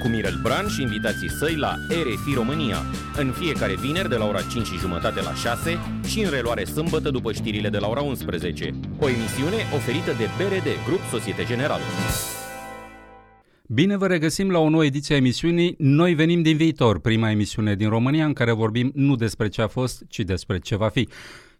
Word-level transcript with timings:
Cu 0.00 0.08
Mirel 0.08 0.38
Bran 0.42 0.68
și 0.68 0.82
invitații 0.82 1.30
săi 1.30 1.56
la 1.56 1.74
RFI 1.88 2.34
România, 2.34 2.76
în 3.16 3.30
fiecare 3.30 3.74
vineri 3.74 4.08
de 4.08 4.16
la 4.16 4.26
ora 4.26 4.42
5 4.42 4.66
și 4.66 4.78
jumătate 4.78 5.20
la 5.20 5.34
6 5.34 5.78
și 6.06 6.20
în 6.20 6.30
reluare 6.30 6.64
sâmbătă 6.64 7.10
după 7.10 7.32
știrile 7.32 7.68
de 7.68 7.78
la 7.78 7.88
ora 7.88 8.00
11. 8.00 8.74
O 8.98 9.08
emisiune 9.08 9.56
oferită 9.74 10.12
de 10.18 10.26
BRD, 10.36 10.68
Grup 10.86 11.00
Societe 11.10 11.44
Generală. 11.44 11.82
Bine 13.66 13.96
vă 13.96 14.06
regăsim 14.06 14.50
la 14.50 14.58
o 14.58 14.68
nouă 14.68 14.84
ediție 14.84 15.14
a 15.14 15.18
emisiunii 15.18 15.74
Noi 15.78 16.14
venim 16.14 16.42
din 16.42 16.56
viitor, 16.56 17.00
prima 17.00 17.30
emisiune 17.30 17.74
din 17.74 17.88
România 17.88 18.24
în 18.24 18.32
care 18.32 18.52
vorbim 18.52 18.90
nu 18.94 19.16
despre 19.16 19.48
ce 19.48 19.62
a 19.62 19.66
fost, 19.66 20.04
ci 20.08 20.18
despre 20.18 20.58
ce 20.58 20.76
va 20.76 20.88
fi. 20.88 21.08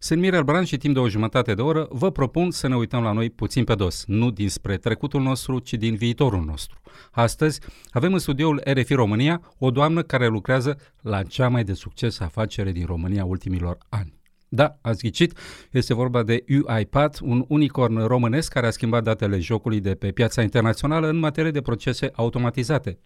Sunt 0.02 0.20
Mirel 0.20 0.42
Bran 0.42 0.64
și 0.64 0.76
timp 0.76 0.94
de 0.94 1.00
o 1.00 1.08
jumătate 1.08 1.54
de 1.54 1.62
oră 1.62 1.88
vă 1.90 2.10
propun 2.10 2.50
să 2.50 2.68
ne 2.68 2.76
uităm 2.76 3.02
la 3.02 3.12
noi 3.12 3.30
puțin 3.30 3.64
pe 3.64 3.74
dos, 3.74 4.04
nu 4.06 4.30
dinspre 4.30 4.76
trecutul 4.76 5.22
nostru, 5.22 5.58
ci 5.58 5.74
din 5.74 5.94
viitorul 5.94 6.44
nostru. 6.44 6.80
Astăzi 7.10 7.60
avem 7.90 8.12
în 8.12 8.18
studioul 8.18 8.62
RFI 8.64 8.94
România 8.94 9.40
o 9.58 9.70
doamnă 9.70 10.02
care 10.02 10.26
lucrează 10.26 10.78
la 11.00 11.22
cea 11.22 11.48
mai 11.48 11.64
de 11.64 11.72
succes 11.72 12.20
afacere 12.20 12.72
din 12.72 12.86
România 12.86 13.24
ultimilor 13.24 13.78
ani. 13.88 14.14
Da, 14.48 14.78
ați 14.80 15.02
ghicit, 15.02 15.38
este 15.70 15.94
vorba 15.94 16.22
de 16.22 16.44
UiPath, 16.48 17.18
un 17.22 17.44
unicorn 17.48 18.06
românesc 18.06 18.52
care 18.52 18.66
a 18.66 18.70
schimbat 18.70 19.02
datele 19.02 19.38
jocului 19.38 19.80
de 19.80 19.94
pe 19.94 20.10
piața 20.10 20.42
internațională 20.42 21.08
în 21.08 21.16
materie 21.16 21.50
de 21.50 21.60
procese 21.60 22.10
automatizate. 22.14 22.98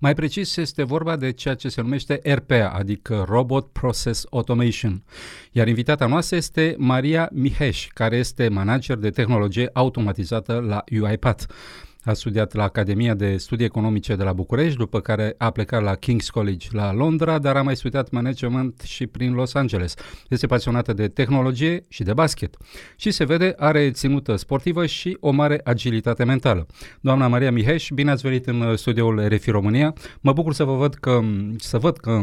Mai 0.00 0.14
precis, 0.14 0.56
este 0.56 0.82
vorba 0.82 1.16
de 1.16 1.30
ceea 1.30 1.54
ce 1.54 1.68
se 1.68 1.80
numește 1.80 2.20
RPA, 2.24 2.68
adică 2.68 3.24
Robot 3.28 3.72
Process 3.72 4.26
Automation. 4.30 5.02
Iar 5.52 5.68
invitata 5.68 6.06
noastră 6.06 6.36
este 6.36 6.74
Maria 6.78 7.28
Miheș, 7.32 7.88
care 7.94 8.16
este 8.16 8.48
manager 8.48 8.96
de 8.96 9.10
tehnologie 9.10 9.70
automatizată 9.72 10.64
la 10.66 10.84
UiPath. 10.90 11.44
A 12.04 12.12
studiat 12.12 12.54
la 12.54 12.62
Academia 12.62 13.14
de 13.14 13.36
Studii 13.36 13.64
Economice 13.64 14.16
de 14.16 14.22
la 14.22 14.32
București, 14.32 14.78
după 14.78 15.00
care 15.00 15.34
a 15.38 15.50
plecat 15.50 15.82
la 15.82 15.96
King's 15.96 16.26
College 16.30 16.68
la 16.70 16.92
Londra, 16.92 17.38
dar 17.38 17.56
a 17.56 17.62
mai 17.62 17.76
studiat 17.76 18.10
management 18.10 18.80
și 18.80 19.06
prin 19.06 19.32
Los 19.32 19.54
Angeles. 19.54 19.94
Este 20.28 20.46
pasionată 20.46 20.92
de 20.92 21.08
tehnologie 21.08 21.82
și 21.88 22.02
de 22.02 22.12
basket. 22.12 22.56
Și 22.96 23.10
se 23.10 23.24
vede, 23.24 23.54
are 23.56 23.90
ținută 23.90 24.36
sportivă 24.36 24.86
și 24.86 25.16
o 25.20 25.30
mare 25.30 25.60
agilitate 25.64 26.24
mentală. 26.24 26.66
Doamna 27.00 27.26
Maria 27.26 27.52
Miheș, 27.52 27.88
bine 27.94 28.10
ați 28.10 28.22
venit 28.22 28.46
în 28.46 28.76
studioul 28.76 29.28
RFI 29.28 29.50
România. 29.50 29.94
Mă 30.20 30.32
bucur 30.32 30.52
să 30.52 30.64
vă 30.64 30.76
văd 30.76 30.94
că, 30.94 31.20
să 31.56 31.78
văd 31.78 31.96
că 31.96 32.22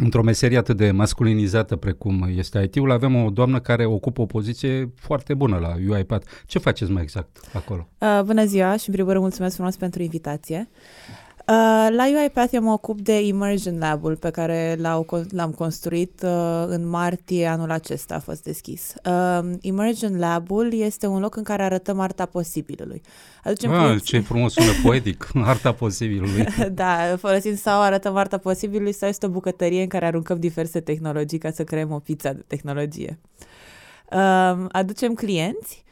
într-o 0.00 0.22
meserie 0.22 0.58
atât 0.58 0.76
de 0.76 0.90
masculinizată 0.90 1.76
precum 1.76 2.26
este 2.36 2.62
IT-ul, 2.62 2.90
avem 2.90 3.24
o 3.24 3.30
doamnă 3.30 3.60
care 3.60 3.84
ocupă 3.84 4.20
o 4.20 4.26
poziție 4.26 4.92
foarte 4.96 5.34
bună 5.34 5.56
la 5.56 5.74
UiPath. 5.88 6.26
Ce 6.46 6.58
faceți 6.58 6.90
mai 6.90 7.02
exact 7.02 7.40
acolo? 7.52 7.88
Uh, 7.98 8.20
bună 8.24 8.44
ziua 8.44 8.76
și 8.76 8.88
în 8.88 8.94
primul 8.94 9.10
rând 9.10 9.22
mulțumesc 9.22 9.54
frumos 9.54 9.76
pentru 9.76 10.02
invitație. 10.02 10.68
Uh, 11.50 11.56
la 11.96 12.06
UiPath 12.20 12.52
eu 12.52 12.62
mă 12.62 12.72
ocup 12.72 13.00
de 13.00 13.20
Immersion 13.26 13.78
Lab-ul 13.78 14.16
pe 14.16 14.30
care 14.30 14.76
l-au, 14.78 15.26
l-am 15.30 15.50
construit 15.50 16.22
uh, 16.22 16.64
în 16.66 16.88
martie 16.88 17.46
anul 17.46 17.70
acesta 17.70 18.14
a 18.14 18.18
fost 18.18 18.42
deschis. 18.42 18.94
Uh, 19.04 19.52
Immersion 19.60 20.18
Lab-ul 20.18 20.72
este 20.72 21.06
un 21.06 21.20
loc 21.20 21.36
în 21.36 21.42
care 21.42 21.62
arătăm 21.62 22.00
arta 22.00 22.26
posibilului. 22.26 23.02
Aducem 23.44 23.70
ah, 23.70 23.78
clienți... 23.78 24.04
ce 24.04 24.20
frumos 24.20 24.52
sună 24.52 24.70
poetic, 24.84 25.30
arta 25.34 25.72
posibilului. 25.72 26.46
da, 26.72 27.16
folosind 27.18 27.58
sau 27.58 27.80
arătăm 27.80 28.16
arta 28.16 28.38
posibilului 28.38 28.92
sau 28.92 29.08
este 29.08 29.26
o 29.26 29.28
bucătărie 29.28 29.82
în 29.82 29.88
care 29.88 30.06
aruncăm 30.06 30.38
diverse 30.38 30.80
tehnologii 30.80 31.38
ca 31.38 31.50
să 31.50 31.64
creăm 31.64 31.92
o 31.92 31.98
pizza 31.98 32.32
de 32.32 32.44
tehnologie. 32.46 33.18
Uh, 34.12 34.66
aducem 34.68 35.14
clienți 35.14 35.84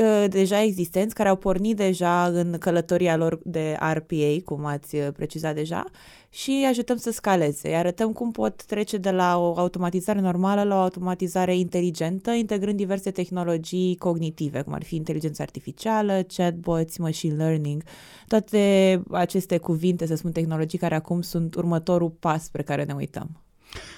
Uh, 0.00 0.24
deja 0.28 0.62
existenți, 0.62 1.14
care 1.14 1.28
au 1.28 1.36
pornit 1.36 1.76
deja 1.76 2.26
în 2.26 2.56
călătoria 2.58 3.16
lor 3.16 3.40
de 3.44 3.76
RPA, 3.92 4.36
cum 4.44 4.64
ați 4.64 4.96
uh, 4.96 5.08
precizat 5.12 5.54
deja, 5.54 5.84
și 6.30 6.66
ajutăm 6.68 6.96
să 6.96 7.10
scaleze. 7.10 7.68
Îi 7.68 7.74
arătăm 7.74 8.12
cum 8.12 8.30
pot 8.30 8.64
trece 8.64 8.96
de 8.96 9.10
la 9.10 9.38
o 9.38 9.58
automatizare 9.58 10.20
normală 10.20 10.62
la 10.62 10.74
o 10.74 10.78
automatizare 10.78 11.56
inteligentă, 11.56 12.30
integrând 12.30 12.76
diverse 12.76 13.10
tehnologii 13.10 13.96
cognitive, 13.96 14.62
cum 14.62 14.72
ar 14.72 14.82
fi 14.82 14.96
inteligența 14.96 15.42
artificială, 15.42 16.22
chatbots, 16.36 16.96
machine 16.96 17.34
learning, 17.34 17.82
toate 18.26 19.02
aceste 19.10 19.58
cuvinte, 19.58 20.06
să 20.06 20.14
spun, 20.14 20.32
tehnologii 20.32 20.78
care 20.78 20.94
acum 20.94 21.20
sunt 21.20 21.54
următorul 21.54 22.10
pas 22.10 22.44
spre 22.44 22.62
care 22.62 22.84
ne 22.84 22.92
uităm. 22.92 23.40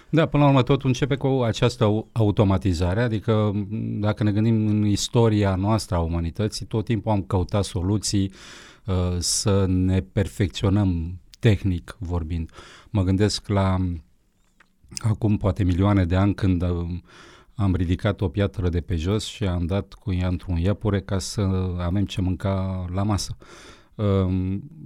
Da, 0.08 0.26
până 0.26 0.42
la 0.42 0.48
urmă 0.48 0.62
tot 0.62 0.82
începe 0.82 1.16
cu 1.16 1.26
această 1.26 2.06
automatizare, 2.12 3.02
adică 3.02 3.52
dacă 4.00 4.22
ne 4.22 4.32
gândim 4.32 4.66
în 4.66 4.86
istoria 4.86 5.54
noastră 5.54 5.96
a 5.96 6.00
umanității, 6.00 6.66
tot 6.66 6.84
timpul 6.84 7.12
am 7.12 7.22
căutat 7.22 7.64
soluții 7.64 8.32
uh, 8.86 9.16
să 9.18 9.64
ne 9.68 10.00
perfecționăm 10.00 11.20
tehnic 11.38 11.96
vorbind. 11.98 12.50
Mă 12.90 13.02
gândesc 13.02 13.48
la 13.48 13.76
acum 14.98 15.36
poate 15.36 15.64
milioane 15.64 16.04
de 16.04 16.16
ani 16.16 16.34
când 16.34 16.62
uh, 16.62 16.68
am 17.54 17.74
ridicat 17.74 18.20
o 18.20 18.28
piatră 18.28 18.68
de 18.68 18.80
pe 18.80 18.96
jos 18.96 19.24
și 19.24 19.44
am 19.44 19.66
dat 19.66 19.92
cu 19.92 20.12
ea 20.12 20.28
într-un 20.28 20.56
iepure 20.56 21.00
ca 21.00 21.18
să 21.18 21.40
avem 21.78 22.04
ce 22.04 22.20
mânca 22.20 22.84
la 22.92 23.02
masă. 23.02 23.36
Uh, 23.38 23.46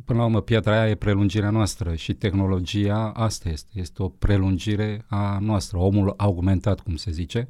Până 0.04 0.18
la 0.18 0.24
urmă, 0.24 0.40
piatra 0.40 0.80
aia 0.80 0.90
e 0.90 0.94
prelungirea 0.94 1.50
noastră 1.50 1.94
și 1.94 2.12
tehnologia 2.12 3.12
asta 3.14 3.48
este. 3.48 3.70
Este 3.74 4.02
o 4.02 4.08
prelungire 4.08 5.04
a 5.08 5.38
noastră, 5.40 5.78
omul 5.78 6.14
augmentat, 6.16 6.80
cum 6.80 6.96
se 6.96 7.10
zice. 7.10 7.46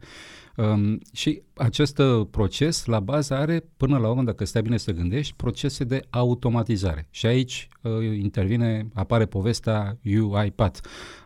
Um, 0.56 1.00
și 1.12 1.42
acest 1.54 1.98
uh, 1.98 2.26
proces, 2.30 2.84
la 2.84 3.00
bază, 3.00 3.34
are, 3.34 3.64
până 3.76 3.98
la 3.98 4.08
urmă, 4.08 4.22
dacă 4.22 4.44
stai 4.44 4.62
bine 4.62 4.76
să 4.76 4.92
gândești, 4.92 5.34
procese 5.36 5.84
de 5.84 6.00
automatizare. 6.10 7.06
Și 7.10 7.26
aici 7.26 7.68
uh, 7.82 7.92
intervine, 8.22 8.88
apare 8.94 9.26
povestea 9.26 9.98
UiPath. 10.04 10.78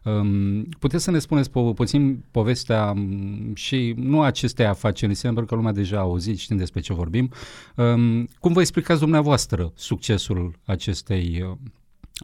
Um, 0.05 0.63
puteți 0.63 1.05
să 1.05 1.11
ne 1.11 1.19
spuneți 1.19 1.49
po- 1.49 1.75
puțin 1.75 2.25
povestea 2.31 2.91
um, 2.91 3.55
și 3.55 3.95
nu 3.97 4.23
acestei 4.23 4.67
afaceri, 4.67 5.21
pentru 5.21 5.45
că 5.45 5.55
lumea 5.55 5.73
deja 5.73 5.97
a 5.97 6.01
auzit, 6.01 6.39
știm 6.39 6.57
despre 6.57 6.81
ce 6.81 6.93
vorbim. 6.93 7.31
Um, 7.77 8.29
cum 8.39 8.53
vă 8.53 8.61
explicați 8.61 9.01
dumneavoastră 9.01 9.73
succesul 9.75 10.59
acestei 10.65 11.45
uh, 11.51 11.57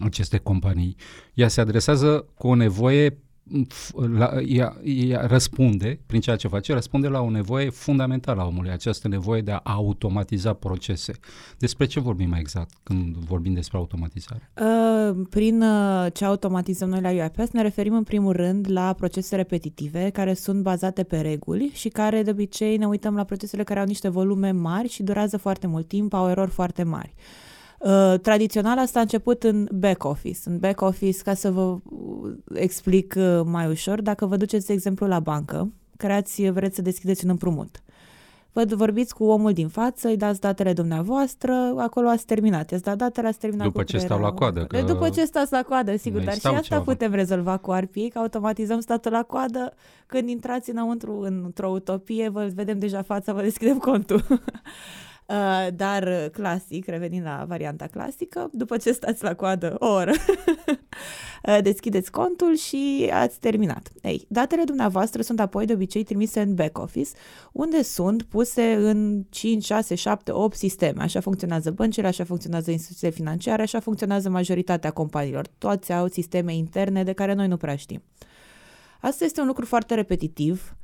aceste 0.05 0.39
companii. 0.39 0.97
Ea 1.34 1.49
se 1.49 1.61
adresează 1.61 2.27
cu 2.34 2.49
o 2.49 2.55
nevoie 2.55 3.19
la, 3.95 4.31
ea, 4.47 4.77
ea 4.84 5.27
răspunde, 5.27 6.01
prin 6.07 6.21
ceea 6.21 6.37
ce 6.37 6.49
face, 6.49 6.73
răspunde 6.73 7.09
la 7.09 7.21
o 7.21 7.31
nevoie 7.31 7.71
fundamentală 7.71 8.41
a 8.41 8.47
omului, 8.47 8.71
această 8.71 9.09
nevoie 9.09 9.41
de 9.41 9.53
a 9.53 9.61
automatiza 9.65 10.53
procese. 10.53 11.12
Despre 11.59 11.87
ce 11.87 12.01
vorbim 12.01 12.29
mai 12.29 12.41
exact 12.41 12.71
când 12.83 13.17
vorbim 13.17 13.53
despre 13.53 13.79
automatizare? 13.79 14.51
Uh, 14.61 15.27
prin 15.31 15.62
uh, 15.62 16.07
ce 16.12 16.25
automatizăm 16.25 16.89
noi 16.89 17.01
la 17.01 17.11
UiPath 17.11 17.51
ne 17.53 17.62
referim 17.62 17.95
în 17.95 18.03
primul 18.03 18.33
rând 18.33 18.67
la 18.71 18.93
procese 18.93 19.37
repetitive 19.37 20.11
care 20.11 20.34
sunt 20.34 20.63
bazate 20.63 21.03
pe 21.03 21.21
reguli 21.21 21.71
și 21.75 21.89
care 21.89 22.23
de 22.23 22.31
obicei 22.31 22.77
ne 22.77 22.87
uităm 22.87 23.15
la 23.15 23.25
procesele 23.25 23.63
care 23.63 23.81
au 23.81 23.87
niște 23.87 24.09
volume 24.09 24.51
mari 24.51 24.89
și 24.89 25.03
durează 25.03 25.37
foarte 25.37 25.67
mult 25.67 25.89
timp, 25.89 26.13
au 26.13 26.28
erori 26.28 26.51
foarte 26.51 26.83
mari. 26.83 27.15
Uh, 27.17 27.46
Uh, 27.78 28.14
tradițional 28.22 28.78
asta 28.78 28.98
a 28.98 29.03
început 29.03 29.42
în 29.42 29.69
back 29.72 30.04
office. 30.04 30.38
În 30.44 30.59
back 30.59 30.81
office, 30.81 31.22
ca 31.22 31.34
să 31.34 31.50
vă 31.50 31.76
explic 32.54 33.14
uh, 33.19 33.41
mai 33.44 33.66
ușor, 33.69 34.00
dacă 34.00 34.27
vă 34.27 34.36
duceți, 34.36 34.66
de 34.66 34.72
exemplu, 34.72 35.06
la 35.06 35.21
bancă, 35.21 35.72
creați, 35.97 36.51
vreți 36.51 36.74
să 36.74 36.83
deschideți 36.83 37.24
un 37.24 37.30
împrumut. 37.30 37.83
Vă 38.53 38.65
vorbiți 38.74 39.15
cu 39.15 39.24
omul 39.24 39.53
din 39.53 39.68
față, 39.68 40.09
îi 40.09 40.16
dați 40.16 40.41
datele 40.41 40.72
dumneavoastră, 40.72 41.53
acolo 41.77 42.09
ați 42.09 42.27
terminat. 42.27 42.72
Ați 42.72 42.83
dat 42.83 42.97
datele, 42.97 43.27
ați 43.27 43.39
terminat 43.39 43.66
După 43.66 43.78
cu 43.78 43.84
ce 43.84 43.98
stau 43.98 44.21
la 44.21 44.33
coadă. 44.33 44.65
Că... 44.65 44.83
După 44.83 45.09
ce 45.09 45.24
stați 45.24 45.53
la 45.53 45.62
coadă, 45.62 45.97
sigur. 45.97 46.21
Dar 46.21 46.34
și 46.34 46.47
asta 46.47 46.60
ceva. 46.60 46.80
putem 46.80 47.12
rezolva 47.12 47.56
cu 47.56 47.72
RPA, 47.72 48.06
că 48.12 48.18
automatizăm 48.18 48.80
statul 48.80 49.12
la 49.12 49.22
coadă. 49.22 49.74
Când 50.06 50.28
intrați 50.28 50.71
înăuntru 50.71 51.21
într-o 51.21 51.68
utopie, 51.68 52.28
vă 52.28 52.51
vedem 52.54 52.78
deja 52.78 53.03
fața, 53.03 53.33
vă 53.33 53.41
deschidem 53.42 53.78
contul. 53.78 54.24
Uh, 55.28 55.67
dar 55.75 56.03
uh, 56.03 56.31
clasic, 56.33 56.87
revenind 56.87 57.25
la 57.25 57.45
varianta 57.49 57.87
clasică, 57.87 58.49
după 58.53 58.77
ce 58.77 58.93
stați 58.93 59.23
la 59.23 59.34
coadă 59.34 59.77
o 59.78 59.87
oră, 59.87 60.13
uh, 61.49 61.59
deschideți 61.63 62.11
contul 62.11 62.57
și 62.57 63.11
ați 63.13 63.41
terminat. 63.41 63.93
Ei, 64.03 64.25
datele 64.28 64.65
dumneavoastră 64.65 65.23
sunt 65.23 65.41
apoi 65.41 65.67
de 65.67 65.73
obicei 65.73 66.05
trimise 66.05 66.41
în 66.41 66.55
back 66.55 66.78
office, 66.78 67.11
unde 67.53 67.83
sunt 67.83 68.23
puse 68.23 68.75
în 68.75 69.25
5, 69.31 69.65
6, 69.65 69.95
7, 69.95 70.33
8 70.33 70.57
sisteme. 70.57 71.03
Așa 71.03 71.21
funcționează 71.21 71.71
băncile, 71.71 72.07
așa 72.07 72.25
funcționează 72.25 72.71
instituțiile 72.71 73.13
financiare, 73.13 73.63
așa 73.63 73.81
funcționează 73.81 74.28
majoritatea 74.28 74.91
companiilor. 74.91 75.47
Toți 75.59 75.93
au 75.93 76.09
sisteme 76.09 76.55
interne 76.55 77.05
de 77.05 77.13
care 77.13 77.33
noi 77.34 77.49
nu 77.49 77.57
prea 77.57 77.77
știm. 77.77 78.03
Asta 79.01 79.25
este 79.25 79.41
un 79.41 79.47
lucru 79.47 79.65
foarte 79.65 79.95
repetitiv, 79.95 80.77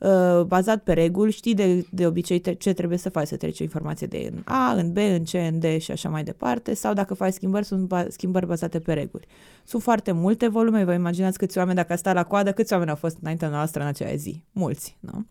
uh, 0.00 0.42
bazat 0.46 0.82
pe 0.82 0.92
reguli, 0.92 1.32
știi 1.32 1.54
de, 1.54 1.86
de 1.90 2.06
obicei 2.06 2.38
te, 2.38 2.54
ce 2.54 2.72
trebuie 2.72 2.98
să 2.98 3.08
faci, 3.08 3.26
să 3.26 3.36
treci 3.36 3.60
o 3.60 3.62
informație 3.62 4.06
de 4.06 4.30
în 4.32 4.42
A, 4.44 4.72
în 4.72 4.92
B, 4.92 4.96
în 4.96 5.24
C, 5.24 5.32
în 5.32 5.58
D 5.58 5.80
și 5.80 5.90
așa 5.90 6.08
mai 6.08 6.24
departe, 6.24 6.74
sau 6.74 6.94
dacă 6.94 7.14
faci 7.14 7.32
schimbări, 7.32 7.64
sunt 7.64 7.86
ba, 7.86 8.06
schimbări 8.08 8.46
bazate 8.46 8.78
pe 8.78 8.92
reguli. 8.92 9.26
Sunt 9.64 9.82
foarte 9.82 10.12
multe 10.12 10.48
volume, 10.48 10.84
vă 10.84 10.92
imaginați 10.92 11.38
câți 11.38 11.58
oameni, 11.58 11.76
dacă 11.76 11.96
sta 11.96 12.12
la 12.12 12.24
coadă, 12.24 12.52
câți 12.52 12.72
oameni 12.72 12.90
au 12.90 12.96
fost 12.96 13.16
înaintea 13.20 13.48
noastră 13.48 13.82
în 13.82 13.88
acea 13.88 14.14
zi? 14.14 14.44
Mulți, 14.52 14.96
nu? 15.00 15.26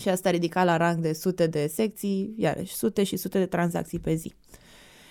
Și 0.00 0.08
asta 0.08 0.30
ridica 0.30 0.64
la 0.64 0.76
rang 0.76 0.98
de 0.98 1.12
sute 1.12 1.46
de 1.46 1.66
secții, 1.66 2.34
iarăși 2.36 2.74
sute 2.74 3.02
și 3.02 3.16
sute 3.16 3.38
de 3.38 3.46
tranzacții 3.46 3.98
pe 3.98 4.14
zi. 4.14 4.34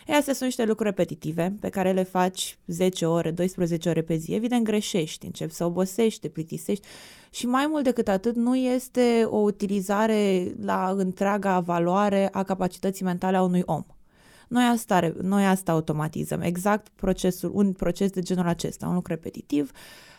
E, 0.07 0.13
astea 0.13 0.33
sunt 0.33 0.45
niște 0.45 0.65
lucruri 0.65 0.89
repetitive 0.89 1.55
pe 1.59 1.69
care 1.69 1.91
le 1.91 2.03
faci 2.03 2.57
10 2.67 3.05
ore, 3.05 3.31
12 3.31 3.89
ore 3.89 4.01
pe 4.01 4.15
zi. 4.15 4.33
Evident 4.33 4.63
greșești, 4.63 5.25
începi 5.25 5.53
să 5.53 5.65
obosești, 5.65 6.19
te 6.19 6.27
plictisești 6.27 6.87
și 7.29 7.45
mai 7.45 7.67
mult 7.69 7.83
decât 7.83 8.07
atât 8.07 8.35
nu 8.35 8.55
este 8.55 9.27
o 9.29 9.37
utilizare 9.37 10.53
la 10.61 10.93
întreaga 10.97 11.59
valoare 11.59 12.29
a 12.31 12.43
capacității 12.43 13.05
mentale 13.05 13.37
a 13.37 13.41
unui 13.41 13.63
om. 13.65 13.83
Noi 14.47 14.63
asta, 14.63 15.13
noi 15.21 15.45
asta 15.45 15.71
automatizăm, 15.71 16.41
exact 16.41 16.87
procesul, 16.95 17.51
un 17.53 17.73
proces 17.73 18.11
de 18.11 18.21
genul 18.21 18.47
acesta, 18.47 18.87
un 18.87 18.93
lucru 18.93 19.13
repetitiv, 19.13 19.71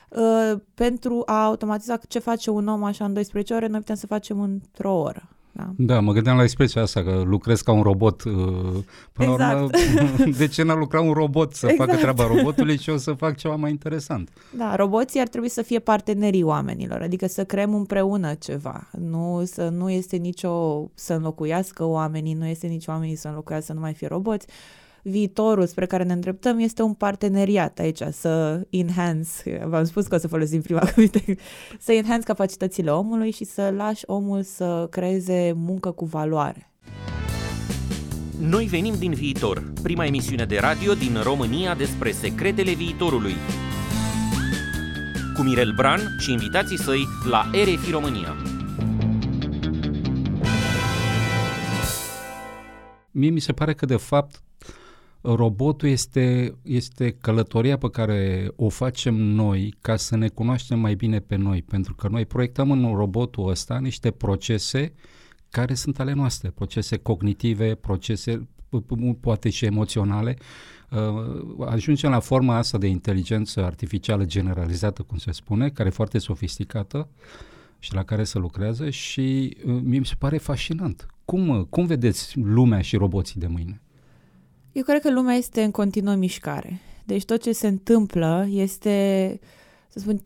uh, 0.09 0.61
pentru 0.75 1.23
a 1.27 1.45
automatiza 1.45 1.97
ce 2.09 2.19
face 2.19 2.51
un 2.51 2.69
om 2.69 2.85
așa 2.85 3.05
în 3.05 3.13
12 3.13 3.55
ore, 3.55 3.67
noi 3.67 3.79
putem 3.79 3.95
să 3.95 4.07
facem 4.07 4.41
într-o 4.41 4.95
oră. 4.95 5.29
Da. 5.57 5.73
da, 5.77 6.01
mă 6.01 6.13
gândeam 6.13 6.37
la 6.37 6.43
expresia 6.43 6.83
asta, 6.83 7.03
că 7.03 7.23
lucrez 7.27 7.61
ca 7.61 7.73
un 7.73 7.83
robot. 7.83 8.25
Uh, 8.25 8.33
până 9.13 9.33
exact. 9.33 9.39
la 9.39 9.63
urmă, 9.63 10.33
de 10.39 10.47
ce 10.47 10.63
n-a 10.63 10.75
lucrat 10.75 11.03
un 11.03 11.13
robot 11.13 11.55
să 11.55 11.67
exact. 11.67 11.91
facă 11.91 12.01
treaba 12.01 12.27
robotului 12.27 12.79
și 12.79 12.91
eu 12.91 12.97
să 12.97 13.13
fac 13.13 13.37
ceva 13.37 13.57
mai 13.57 13.71
interesant? 13.71 14.31
Da, 14.57 14.77
roboții 14.77 15.21
ar 15.21 15.29
trebui 15.29 15.49
să 15.49 15.63
fie 15.63 15.79
partenerii 15.79 16.43
oamenilor, 16.43 17.01
adică 17.01 17.27
să 17.27 17.45
creăm 17.45 17.75
împreună 17.75 18.35
ceva. 18.35 18.89
Nu, 18.99 19.43
să, 19.45 19.69
nu 19.69 19.91
este 19.91 20.17
nicio 20.17 20.85
să 20.95 21.15
înlocuiască 21.15 21.85
oamenii, 21.85 22.35
nu 22.35 22.47
este 22.47 22.67
nici 22.67 22.87
oamenii 22.87 23.17
să 23.17 23.29
înlocuiască 23.29 23.67
să 23.67 23.73
nu 23.73 23.81
mai 23.81 23.93
fie 23.93 24.07
roboți 24.07 24.47
viitorul 25.07 25.67
spre 25.67 25.87
care 25.87 26.03
ne 26.03 26.13
îndreptăm 26.13 26.59
este 26.59 26.83
un 26.83 26.93
parteneriat 26.93 27.79
aici, 27.79 28.01
să 28.13 28.61
enhance, 28.71 29.65
v-am 29.67 29.85
spus 29.85 30.07
că 30.07 30.15
o 30.15 30.19
să 30.19 30.29
folosim 30.29 30.61
prima 30.61 30.81
cuvinte, 30.95 31.37
să 31.79 31.93
enhance 31.93 32.25
capacitățile 32.25 32.91
omului 32.91 33.31
și 33.31 33.45
să 33.45 33.73
lași 33.77 34.03
omul 34.07 34.43
să 34.43 34.87
creeze 34.91 35.53
muncă 35.57 35.91
cu 35.91 36.05
valoare. 36.05 36.71
Noi 38.41 38.65
venim 38.65 38.95
din 38.99 39.13
viitor, 39.13 39.73
prima 39.83 40.05
emisiune 40.05 40.45
de 40.45 40.59
radio 40.59 40.95
din 40.95 41.17
România 41.23 41.75
despre 41.75 42.11
secretele 42.11 42.73
viitorului. 42.73 43.35
Cu 45.35 45.43
Mirel 45.43 45.73
Bran 45.77 46.01
și 46.19 46.33
invitații 46.33 46.79
săi 46.79 47.07
la 47.31 47.51
RFI 47.53 47.91
România. 47.91 48.35
Mie 53.11 53.31
mi 53.31 53.41
se 53.41 53.53
pare 53.53 53.75
că, 53.75 53.87
de 53.87 53.97
fapt, 53.97 54.43
robotul 55.25 55.89
este, 55.89 56.55
este 56.63 57.11
călătoria 57.11 57.79
pe 57.79 57.91
care 57.91 58.51
o 58.57 58.69
facem 58.69 59.15
noi 59.15 59.75
ca 59.81 59.97
să 59.97 60.17
ne 60.17 60.29
cunoaștem 60.29 60.79
mai 60.79 60.95
bine 60.95 61.19
pe 61.19 61.37
noi, 61.37 61.63
pentru 61.63 61.95
că 61.95 62.09
noi 62.09 62.27
proiectăm 62.27 62.71
în 62.71 62.95
robotul 62.95 63.49
ăsta 63.49 63.79
niște 63.79 64.11
procese 64.11 64.93
care 65.51 65.75
sunt 65.75 66.01
ale 66.01 66.13
noastre, 66.13 66.51
procese 66.51 66.97
cognitive, 66.97 67.75
procese 67.75 68.49
poate 69.21 69.51
și 69.51 69.65
emoționale. 69.65 70.37
Uh, 70.91 71.67
ajungem 71.67 72.11
la 72.11 72.21
forma 72.21 72.57
asta 72.57 72.79
de 72.79 72.87
inteligență 72.87 73.65
artificială 73.65 74.25
generalizată, 74.25 75.03
cum 75.03 75.19
se 75.19 75.33
spune, 75.33 75.69
care 75.69 75.89
e 75.89 75.93
foarte 75.93 76.19
sofisticată 76.19 77.09
și 77.79 77.95
la 77.95 78.05
care 78.05 78.25
se 78.25 78.39
lucrează 78.39 78.91
și 78.91 79.57
uh, 79.67 79.81
mie 79.83 79.99
mi 79.99 80.07
se 80.07 80.15
pare 80.19 80.39
fascinant. 80.39 81.07
Cum, 81.25 81.67
cum 81.71 81.87
vedeți 81.87 82.39
lumea 82.39 82.81
și 82.81 82.97
roboții 82.97 83.41
de 83.41 83.47
mâine? 83.47 83.83
Eu 84.75 84.83
cred 84.83 85.01
că 85.01 85.11
lumea 85.11 85.35
este 85.35 85.63
în 85.63 85.71
continuă 85.71 86.15
mișcare. 86.15 86.81
Deci 87.05 87.25
tot 87.25 87.43
ce 87.43 87.53
se 87.53 87.67
întâmplă 87.67 88.47
este, 88.51 89.39
să 89.89 89.99
spun, 89.99 90.23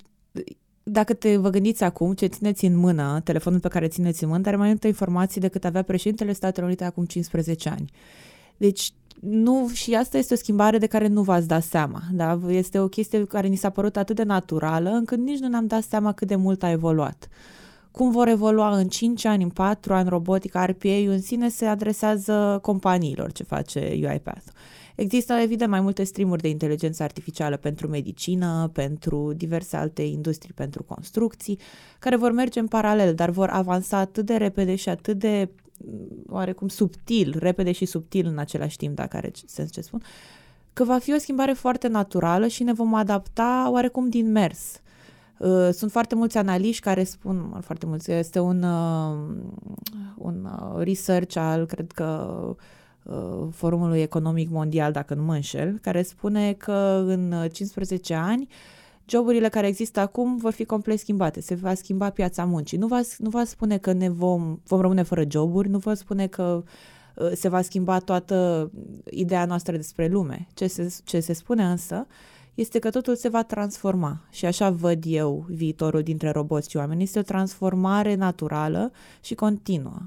dacă 0.82 1.14
te 1.14 1.36
vă 1.36 1.50
gândiți 1.50 1.84
acum 1.84 2.12
ce 2.12 2.26
țineți 2.26 2.64
în 2.64 2.76
mână, 2.76 3.20
telefonul 3.24 3.60
pe 3.60 3.68
care 3.68 3.88
țineți 3.88 4.22
în 4.22 4.28
mână, 4.28 4.46
are 4.46 4.56
mai 4.56 4.68
multe 4.68 4.86
informații 4.86 5.40
decât 5.40 5.64
avea 5.64 5.82
președintele 5.82 6.32
Statelor 6.32 6.68
Unite 6.68 6.84
acum 6.84 7.04
15 7.04 7.68
ani. 7.68 7.90
Deci 8.56 8.90
nu, 9.20 9.68
și 9.72 9.94
asta 9.94 10.18
este 10.18 10.34
o 10.34 10.36
schimbare 10.36 10.78
de 10.78 10.86
care 10.86 11.06
nu 11.06 11.22
v-ați 11.22 11.48
dat 11.48 11.62
seama. 11.62 12.02
Da? 12.12 12.40
Este 12.48 12.78
o 12.78 12.88
chestie 12.88 13.26
care 13.26 13.46
ni 13.46 13.56
s-a 13.56 13.70
părut 13.70 13.96
atât 13.96 14.16
de 14.16 14.22
naturală 14.22 14.90
încât 14.90 15.18
nici 15.18 15.38
nu 15.38 15.48
ne-am 15.48 15.66
dat 15.66 15.82
seama 15.82 16.12
cât 16.12 16.28
de 16.28 16.36
mult 16.36 16.62
a 16.62 16.70
evoluat. 16.70 17.28
Uh, 17.30 17.58
cum 17.90 18.10
vor 18.10 18.28
evolua 18.28 18.76
în 18.76 18.88
5 18.88 19.24
ani, 19.24 19.42
în 19.42 19.48
4 19.50 19.94
ani 19.94 20.08
robotica, 20.08 20.64
RPA 20.64 20.88
în 20.88 21.20
sine 21.20 21.48
se 21.48 21.66
adresează 21.66 22.58
companiilor 22.62 23.32
ce 23.32 23.42
face 23.42 23.80
UiPath. 23.80 24.44
Există, 24.94 25.32
evident, 25.32 25.70
mai 25.70 25.80
multe 25.80 26.04
streamuri 26.04 26.42
de 26.42 26.48
inteligență 26.48 27.02
artificială 27.02 27.56
pentru 27.56 27.88
medicină, 27.88 28.70
pentru 28.72 29.32
diverse 29.36 29.76
alte 29.76 30.02
industrii, 30.02 30.52
pentru 30.54 30.82
construcții, 30.82 31.58
care 31.98 32.16
vor 32.16 32.32
merge 32.32 32.60
în 32.60 32.66
paralel, 32.66 33.14
dar 33.14 33.30
vor 33.30 33.48
avansa 33.48 33.98
atât 33.98 34.26
de 34.26 34.36
repede 34.36 34.74
și 34.74 34.88
atât 34.88 35.18
de 35.18 35.48
oarecum 36.28 36.68
subtil, 36.68 37.36
repede 37.38 37.72
și 37.72 37.84
subtil 37.84 38.26
în 38.26 38.38
același 38.38 38.76
timp, 38.76 38.94
dacă 38.94 39.16
are 39.16 39.30
sens 39.46 39.72
ce 39.72 39.80
spun, 39.80 40.02
că 40.72 40.84
va 40.84 40.98
fi 40.98 41.14
o 41.14 41.18
schimbare 41.18 41.52
foarte 41.52 41.88
naturală 41.88 42.46
și 42.46 42.62
ne 42.62 42.72
vom 42.72 42.94
adapta 42.94 43.68
oarecum 43.70 44.08
din 44.08 44.30
mers. 44.30 44.80
Uh, 45.38 45.68
sunt 45.72 45.90
foarte 45.90 46.14
mulți 46.14 46.38
analiști 46.38 46.82
care 46.82 47.04
spun, 47.04 47.58
foarte 47.60 47.86
mulți, 47.86 48.10
este 48.10 48.38
un, 48.38 48.62
uh, 48.62 49.16
un 50.16 50.44
uh, 50.44 50.82
research 50.82 51.36
al, 51.36 51.66
cred 51.66 51.92
că, 51.92 52.56
Forumului 53.50 54.00
Economic 54.00 54.50
Mondial, 54.50 54.92
dacă 54.92 55.14
nu 55.14 55.22
mă 55.22 55.34
înșel, 55.34 55.78
care 55.82 56.02
spune 56.02 56.52
că 56.52 57.04
în 57.06 57.34
15 57.52 58.14
ani 58.14 58.48
joburile 59.06 59.48
care 59.48 59.66
există 59.66 60.00
acum 60.00 60.36
vor 60.36 60.52
fi 60.52 60.64
complet 60.64 60.98
schimbate, 60.98 61.40
se 61.40 61.54
va 61.54 61.74
schimba 61.74 62.10
piața 62.10 62.44
muncii. 62.44 62.78
Nu 62.78 62.86
va, 62.86 63.00
nu 63.18 63.28
va 63.28 63.44
spune 63.44 63.78
că 63.78 63.92
ne 63.92 64.08
vom, 64.08 64.58
vom 64.66 64.80
rămâne 64.80 65.02
fără 65.02 65.24
joburi, 65.28 65.68
nu 65.68 65.78
va 65.78 65.94
spune 65.94 66.26
că 66.26 66.62
se 67.34 67.48
va 67.48 67.62
schimba 67.62 67.98
toată 67.98 68.70
ideea 69.10 69.44
noastră 69.44 69.76
despre 69.76 70.06
lume. 70.06 70.46
Ce 70.54 70.66
se, 70.66 70.94
ce 71.04 71.20
se 71.20 71.32
spune 71.32 71.64
însă 71.64 72.06
este 72.60 72.78
că 72.78 72.90
totul 72.90 73.16
se 73.16 73.28
va 73.28 73.42
transforma 73.42 74.20
și 74.30 74.44
așa 74.44 74.70
văd 74.70 75.02
eu 75.06 75.44
viitorul 75.48 76.02
dintre 76.02 76.30
roboți 76.30 76.70
și 76.70 76.76
oameni. 76.76 77.02
Este 77.02 77.18
o 77.18 77.22
transformare 77.22 78.14
naturală 78.14 78.92
și 79.20 79.34
continuă. 79.34 79.98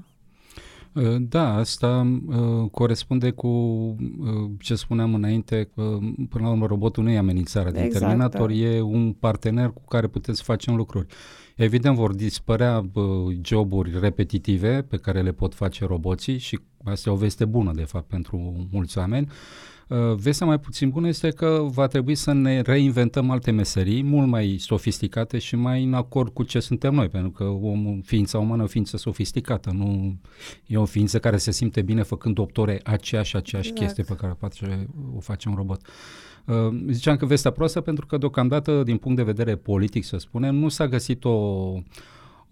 Uh, 0.92 1.16
da, 1.18 1.54
asta 1.54 2.20
uh, 2.26 2.70
corespunde 2.70 3.30
cu 3.30 3.48
uh, 3.48 4.50
ce 4.58 4.74
spuneam 4.74 5.14
înainte, 5.14 5.68
că 5.74 5.98
până 6.28 6.44
la 6.44 6.50
urmă 6.50 6.66
robotul 6.66 7.02
nu 7.02 7.10
e 7.10 7.18
amenințarea 7.18 7.68
exact, 7.68 7.92
de 7.92 7.98
Terminator, 7.98 8.48
da. 8.48 8.54
e 8.54 8.80
un 8.80 9.12
partener 9.12 9.68
cu 9.68 9.82
care 9.88 10.06
putem 10.06 10.34
să 10.34 10.42
facem 10.44 10.76
lucruri. 10.76 11.06
Evident 11.56 11.96
vor 11.96 12.14
dispărea 12.14 12.90
uh, 12.92 13.04
joburi 13.42 14.00
repetitive 14.00 14.82
pe 14.82 14.96
care 14.96 15.22
le 15.22 15.32
pot 15.32 15.54
face 15.54 15.84
roboții 15.84 16.38
și 16.38 16.58
asta 16.84 17.10
e 17.10 17.12
o 17.12 17.16
veste 17.16 17.44
bună 17.44 17.72
de 17.74 17.84
fapt 17.84 18.08
pentru 18.08 18.66
mulți 18.70 18.98
oameni. 18.98 19.26
Uh, 19.26 19.32
Uh, 19.32 19.71
vestea 20.16 20.46
mai 20.46 20.58
puțin 20.58 20.88
bună 20.88 21.08
este 21.08 21.30
că 21.30 21.66
va 21.70 21.86
trebui 21.86 22.14
să 22.14 22.32
ne 22.32 22.60
reinventăm 22.60 23.30
alte 23.30 23.50
meserii 23.50 24.02
mult 24.02 24.28
mai 24.28 24.56
sofisticate 24.58 25.38
și 25.38 25.56
mai 25.56 25.84
în 25.84 25.94
acord 25.94 26.32
cu 26.32 26.42
ce 26.42 26.60
suntem 26.60 26.94
noi, 26.94 27.08
pentru 27.08 27.30
că 27.30 27.44
omul, 27.44 28.00
ființa 28.04 28.38
umană 28.38 28.62
e 28.62 28.64
o 28.64 28.68
ființă 28.68 28.96
sofisticată, 28.96 29.70
nu 29.70 30.16
e 30.66 30.76
o 30.76 30.84
ființă 30.84 31.18
care 31.18 31.36
se 31.36 31.50
simte 31.50 31.82
bine 31.82 32.02
făcând 32.02 32.38
optore 32.38 32.80
aceeași, 32.84 33.36
aceeași 33.36 33.68
exact. 33.68 33.86
chestie 33.86 34.14
pe 34.14 34.20
care 34.20 34.36
face, 34.38 34.88
o 35.16 35.20
face 35.20 35.48
un 35.48 35.54
robot. 35.54 35.80
Uh, 36.46 36.54
ziceam 36.90 37.16
că 37.16 37.26
vestea 37.26 37.50
proastă 37.50 37.80
pentru 37.80 38.06
că 38.06 38.16
deocamdată, 38.16 38.82
din 38.82 38.96
punct 38.96 39.16
de 39.16 39.22
vedere 39.22 39.56
politic, 39.56 40.04
să 40.04 40.16
spunem, 40.16 40.54
nu 40.54 40.68
s-a 40.68 40.88
găsit 40.88 41.24
o 41.24 41.72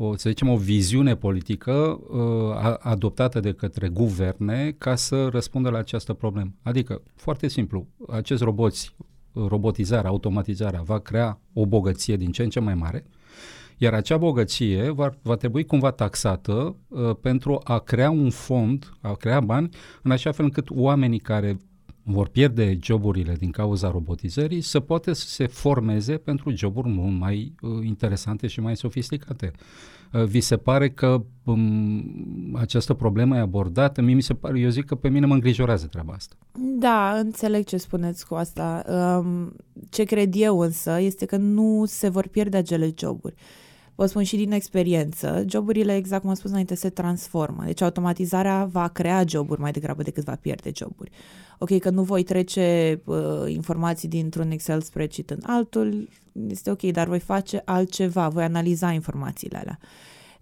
o, 0.02 0.16
să 0.16 0.28
zicem, 0.28 0.48
o 0.48 0.56
viziune 0.56 1.16
politică 1.16 1.72
uh, 1.72 2.76
adoptată 2.78 3.40
de 3.40 3.52
către 3.52 3.88
guverne 3.88 4.74
ca 4.78 4.94
să 4.94 5.26
răspundă 5.26 5.70
la 5.70 5.78
această 5.78 6.12
problemă. 6.12 6.52
Adică, 6.62 7.02
foarte 7.14 7.48
simplu, 7.48 7.86
acești 8.08 8.44
roboți, 8.44 8.94
robotizarea, 9.32 10.10
automatizarea 10.10 10.82
va 10.82 10.98
crea 10.98 11.40
o 11.52 11.66
bogăție 11.66 12.16
din 12.16 12.30
ce 12.30 12.42
în 12.42 12.48
ce 12.48 12.60
mai 12.60 12.74
mare, 12.74 13.04
iar 13.76 13.94
acea 13.94 14.16
bogăție 14.16 14.90
va, 14.90 15.10
va 15.22 15.34
trebui 15.34 15.64
cumva 15.64 15.90
taxată 15.90 16.76
uh, 16.88 17.16
pentru 17.20 17.60
a 17.64 17.78
crea 17.78 18.10
un 18.10 18.30
fond, 18.30 18.92
a 19.00 19.14
crea 19.14 19.40
bani, 19.40 19.68
în 20.02 20.10
așa 20.10 20.32
fel 20.32 20.44
încât 20.44 20.70
oamenii 20.70 21.18
care 21.18 21.56
vor 22.12 22.28
pierde 22.28 22.78
joburile 22.82 23.34
din 23.38 23.50
cauza 23.50 23.90
robotizării, 23.90 24.60
să 24.60 24.80
poate 24.80 25.12
să 25.12 25.26
se 25.26 25.46
formeze 25.46 26.16
pentru 26.16 26.50
joburi 26.50 26.88
mult 26.88 27.18
mai 27.18 27.54
uh, 27.60 27.70
interesante 27.86 28.46
și 28.46 28.60
mai 28.60 28.76
sofisticate. 28.76 29.52
Uh, 30.12 30.24
vi 30.24 30.40
se 30.40 30.56
pare 30.56 30.90
că 30.90 31.22
um, 31.44 32.54
această 32.54 32.94
problemă 32.94 33.36
e 33.36 33.40
abordată? 33.40 34.02
Mie 34.02 34.14
mi 34.14 34.22
se 34.22 34.34
pare, 34.34 34.58
eu 34.58 34.68
zic 34.68 34.84
că 34.84 34.94
pe 34.94 35.08
mine 35.08 35.26
mă 35.26 35.34
îngrijorează 35.34 35.86
treaba 35.86 36.12
asta. 36.12 36.34
Da, 36.78 37.14
înțeleg 37.18 37.64
ce 37.64 37.76
spuneți 37.76 38.26
cu 38.26 38.34
asta. 38.34 38.84
Um, 38.88 39.52
ce 39.90 40.04
cred 40.04 40.32
eu 40.36 40.58
însă 40.58 41.00
este 41.00 41.24
că 41.24 41.36
nu 41.36 41.84
se 41.86 42.08
vor 42.08 42.26
pierde 42.26 42.56
acele 42.56 42.94
joburi. 42.98 43.34
Vă 44.00 44.06
spun 44.06 44.22
și 44.22 44.36
din 44.36 44.52
experiență, 44.52 45.44
joburile, 45.48 45.96
exact 45.96 46.20
cum 46.20 46.30
am 46.30 46.36
spus 46.36 46.50
înainte, 46.50 46.74
se 46.74 46.88
transformă. 46.88 47.62
Deci 47.64 47.80
automatizarea 47.80 48.64
va 48.64 48.88
crea 48.88 49.24
joburi 49.26 49.60
mai 49.60 49.70
degrabă 49.70 50.02
decât 50.02 50.24
va 50.24 50.36
pierde 50.40 50.70
joburi. 50.74 51.10
Ok, 51.62 51.78
că 51.78 51.90
nu 51.90 52.02
voi 52.02 52.22
trece 52.22 53.00
uh, 53.04 53.18
informații 53.46 54.08
dintr-un 54.08 54.50
Excel 54.50 54.80
spreadsheet 54.80 55.30
în 55.30 55.40
altul, 55.42 56.08
este 56.48 56.70
ok, 56.70 56.82
dar 56.82 57.06
voi 57.06 57.18
face 57.18 57.62
altceva, 57.64 58.28
voi 58.28 58.42
analiza 58.42 58.92
informațiile 58.92 59.58
alea. 59.58 59.78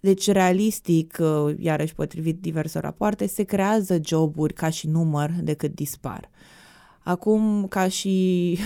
Deci, 0.01 0.31
realistic, 0.31 1.19
uh, 1.21 1.55
iarăși 1.59 1.95
potrivit 1.95 2.41
diverse 2.41 2.79
rapoarte, 2.79 3.27
se 3.27 3.43
creează 3.43 3.99
joburi 4.05 4.53
ca 4.53 4.69
și 4.69 4.87
număr 4.87 5.31
decât 5.43 5.75
dispar. 5.75 6.31
Acum, 6.99 7.67
ca 7.69 7.89
și 7.89 8.59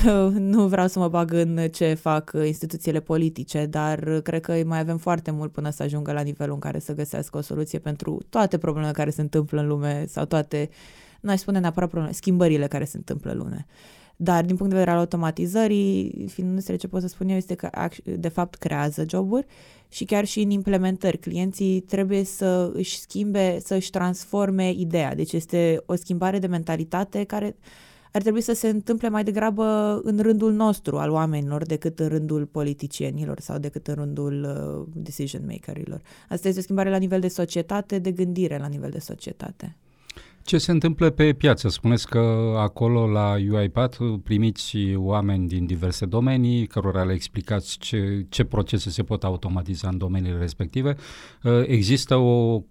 nu 0.52 0.66
vreau 0.66 0.86
să 0.86 0.98
mă 0.98 1.08
bag 1.08 1.32
în 1.32 1.68
ce 1.72 1.94
fac 1.94 2.32
instituțiile 2.46 3.00
politice, 3.00 3.66
dar 3.66 4.20
cred 4.20 4.40
că 4.40 4.62
mai 4.64 4.78
avem 4.78 4.96
foarte 4.96 5.30
mult 5.30 5.52
până 5.52 5.70
să 5.70 5.82
ajungă 5.82 6.12
la 6.12 6.20
nivelul 6.20 6.54
în 6.54 6.60
care 6.60 6.78
să 6.78 6.94
găsească 6.94 7.38
o 7.38 7.40
soluție 7.40 7.78
pentru 7.78 8.20
toate 8.28 8.58
problemele 8.58 8.92
care 8.92 9.10
se 9.10 9.20
întâmplă 9.20 9.60
în 9.60 9.66
lume 9.66 10.04
sau 10.08 10.24
toate, 10.24 10.70
n-aș 11.22 11.38
spune 11.38 11.58
neapărat 11.58 11.88
probleme, 11.88 12.14
schimbările 12.14 12.66
care 12.66 12.84
se 12.84 12.96
întâmplă 12.96 13.30
în 13.30 13.38
lume. 13.38 13.66
Dar 14.16 14.44
din 14.44 14.56
punct 14.56 14.72
de 14.72 14.78
vedere 14.78 14.90
al 14.90 14.98
automatizării, 14.98 16.26
fiind 16.28 16.76
ce 16.76 16.88
pot 16.88 17.00
să 17.00 17.08
spun 17.08 17.28
eu 17.28 17.36
este 17.36 17.54
că 17.54 17.70
de 18.04 18.28
fapt 18.28 18.54
creează 18.54 19.04
joburi 19.08 19.46
și 19.88 20.04
chiar 20.04 20.24
și 20.24 20.40
în 20.40 20.50
implementări. 20.50 21.18
Clienții 21.18 21.80
trebuie 21.80 22.24
să 22.24 22.70
își 22.74 22.98
schimbe, 22.98 23.58
să 23.64 23.74
își 23.74 23.90
transforme 23.90 24.70
ideea. 24.70 25.14
Deci 25.14 25.32
este 25.32 25.82
o 25.86 25.94
schimbare 25.94 26.38
de 26.38 26.46
mentalitate 26.46 27.24
care 27.24 27.56
ar 28.12 28.22
trebui 28.22 28.40
să 28.40 28.52
se 28.52 28.68
întâmple 28.68 29.08
mai 29.08 29.24
degrabă 29.24 30.00
în 30.04 30.18
rândul 30.18 30.52
nostru 30.52 30.98
al 30.98 31.10
oamenilor 31.10 31.64
decât 31.64 31.98
în 31.98 32.08
rândul 32.08 32.46
politicienilor 32.46 33.40
sau 33.40 33.58
decât 33.58 33.86
în 33.86 33.94
rândul 33.94 34.44
uh, 34.44 35.02
decision 35.02 35.42
makerilor. 35.46 36.02
Asta 36.28 36.48
este 36.48 36.60
o 36.60 36.62
schimbare 36.62 36.90
la 36.90 36.96
nivel 36.96 37.20
de 37.20 37.28
societate, 37.28 37.98
de 37.98 38.10
gândire 38.10 38.58
la 38.58 38.66
nivel 38.66 38.90
de 38.90 38.98
societate. 38.98 39.76
Ce 40.44 40.58
se 40.58 40.70
întâmplă 40.70 41.10
pe 41.10 41.32
piață? 41.32 41.68
Spuneți 41.68 42.08
că 42.08 42.54
acolo 42.56 43.06
la 43.06 43.34
UiPath 43.52 43.98
primiți 44.24 44.76
oameni 44.96 45.48
din 45.48 45.66
diverse 45.66 46.06
domenii, 46.06 46.66
cărora 46.66 47.04
le 47.04 47.12
explicați 47.12 47.78
ce, 47.78 48.26
ce 48.28 48.44
procese 48.44 48.90
se 48.90 49.02
pot 49.02 49.24
automatiza 49.24 49.88
în 49.88 49.98
domeniile 49.98 50.38
respective. 50.38 50.96
Uh, 51.42 51.62
există 51.66 52.16
o, 52.16 52.62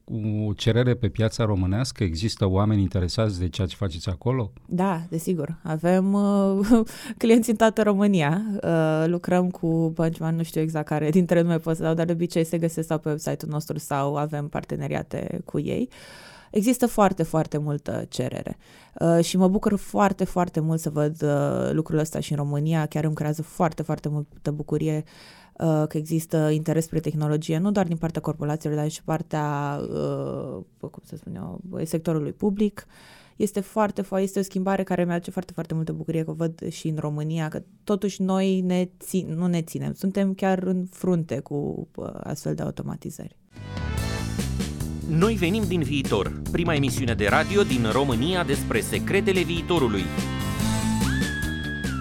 o 0.47 0.53
cerere 0.55 0.93
pe 0.93 1.09
piața 1.09 1.45
românească? 1.45 2.03
Există 2.03 2.45
oameni 2.45 2.81
interesați 2.81 3.39
de 3.39 3.49
ceea 3.49 3.67
ce 3.67 3.75
faceți 3.75 4.09
acolo? 4.09 4.51
Da, 4.65 5.01
desigur. 5.09 5.59
Avem 5.63 6.13
uh, 6.13 6.59
clienți 7.17 7.49
în 7.49 7.55
toată 7.55 7.81
România. 7.81 8.41
Uh, 8.63 9.03
lucrăm 9.07 9.49
cu 9.49 9.91
bănci, 9.95 10.17
nu 10.17 10.43
știu 10.43 10.61
exact 10.61 10.87
care 10.87 11.09
dintre 11.09 11.41
noi 11.41 11.57
pot 11.57 11.75
să 11.75 11.83
dau, 11.83 11.93
dar 11.93 12.05
de 12.05 12.11
obicei 12.11 12.43
se 12.43 12.57
găsesc 12.57 12.87
sau 12.87 12.97
pe 12.97 13.09
website-ul 13.09 13.51
nostru 13.51 13.77
sau 13.77 14.15
avem 14.15 14.47
parteneriate 14.47 15.41
cu 15.45 15.59
ei. 15.59 15.89
Uh, 15.91 16.29
există 16.51 16.87
foarte, 16.87 17.23
foarte 17.23 17.57
multă 17.57 18.05
cerere. 18.09 18.57
Uh, 18.99 19.23
și 19.23 19.37
mă 19.37 19.47
bucur 19.47 19.75
foarte, 19.75 20.23
foarte 20.23 20.59
mult 20.59 20.79
să 20.79 20.89
văd 20.89 21.21
uh, 21.21 21.71
lucrul 21.71 21.99
ăsta 21.99 22.19
și 22.19 22.31
în 22.31 22.37
România. 22.37 22.85
Chiar 22.85 23.03
îmi 23.03 23.15
creează 23.15 23.41
foarte, 23.41 23.83
foarte 23.83 24.09
multă 24.09 24.51
bucurie 24.51 25.03
uh, 25.53 25.83
că 25.87 25.97
există 25.97 26.49
interes 26.49 26.83
spre 26.83 26.99
tehnologie, 26.99 27.57
nu 27.57 27.71
doar 27.71 27.87
din 27.87 27.97
partea 27.97 28.21
corporațiilor, 28.21 28.77
dar 28.77 28.89
și 28.89 29.03
partea, 29.03 29.79
uh, 29.81 30.63
cum 30.79 31.03
să 31.03 31.15
spun 31.15 31.35
eu, 31.35 31.61
sectorului 31.83 32.31
public. 32.31 32.85
Este 33.35 33.59
foarte, 33.59 34.05
este 34.15 34.39
o 34.39 34.41
schimbare 34.41 34.83
care 34.83 35.05
mi-aduce 35.05 35.31
foarte, 35.31 35.53
foarte 35.53 35.73
multă 35.73 35.91
bucurie 35.91 36.23
că 36.23 36.31
văd 36.31 36.69
și 36.69 36.87
în 36.87 36.97
România, 36.99 37.47
că 37.47 37.61
totuși 37.83 38.21
noi 38.21 38.61
ne 38.61 38.89
țin, 38.99 39.33
nu 39.33 39.47
ne 39.47 39.61
ținem, 39.61 39.93
suntem 39.93 40.33
chiar 40.33 40.63
în 40.63 40.85
frunte 40.89 41.39
cu 41.39 41.87
uh, 41.95 42.09
astfel 42.23 42.55
de 42.55 42.63
automatizări. 42.63 43.37
Noi 45.17 45.33
venim 45.33 45.63
din 45.67 45.81
viitor, 45.81 46.41
prima 46.51 46.73
emisiune 46.73 47.13
de 47.13 47.27
radio 47.27 47.61
din 47.61 47.89
România 47.91 48.43
despre 48.43 48.79
secretele 48.79 49.41
viitorului. 49.41 50.01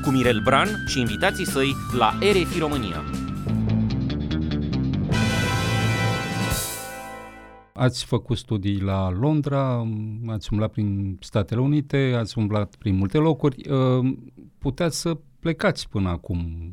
Cu 0.03 0.11
Mirel 0.11 0.41
Bran 0.45 0.69
și 0.87 1.01
invitații 1.01 1.47
săi 1.47 1.75
la 1.99 2.19
RFI 2.33 2.59
România. 2.59 3.05
Ați 7.73 8.05
făcut 8.05 8.37
studii 8.37 8.81
la 8.81 9.11
Londra, 9.11 9.89
ați 10.27 10.49
umblat 10.51 10.71
prin 10.71 11.17
Statele 11.21 11.61
Unite, 11.61 12.15
ați 12.19 12.39
umblat 12.39 12.75
prin 12.79 12.97
multe 12.97 13.19
locuri. 13.19 13.71
Ă, 13.71 14.01
puteți 14.59 15.01
să 15.01 15.19
plecați 15.41 15.89
până 15.89 16.09
acum 16.09 16.73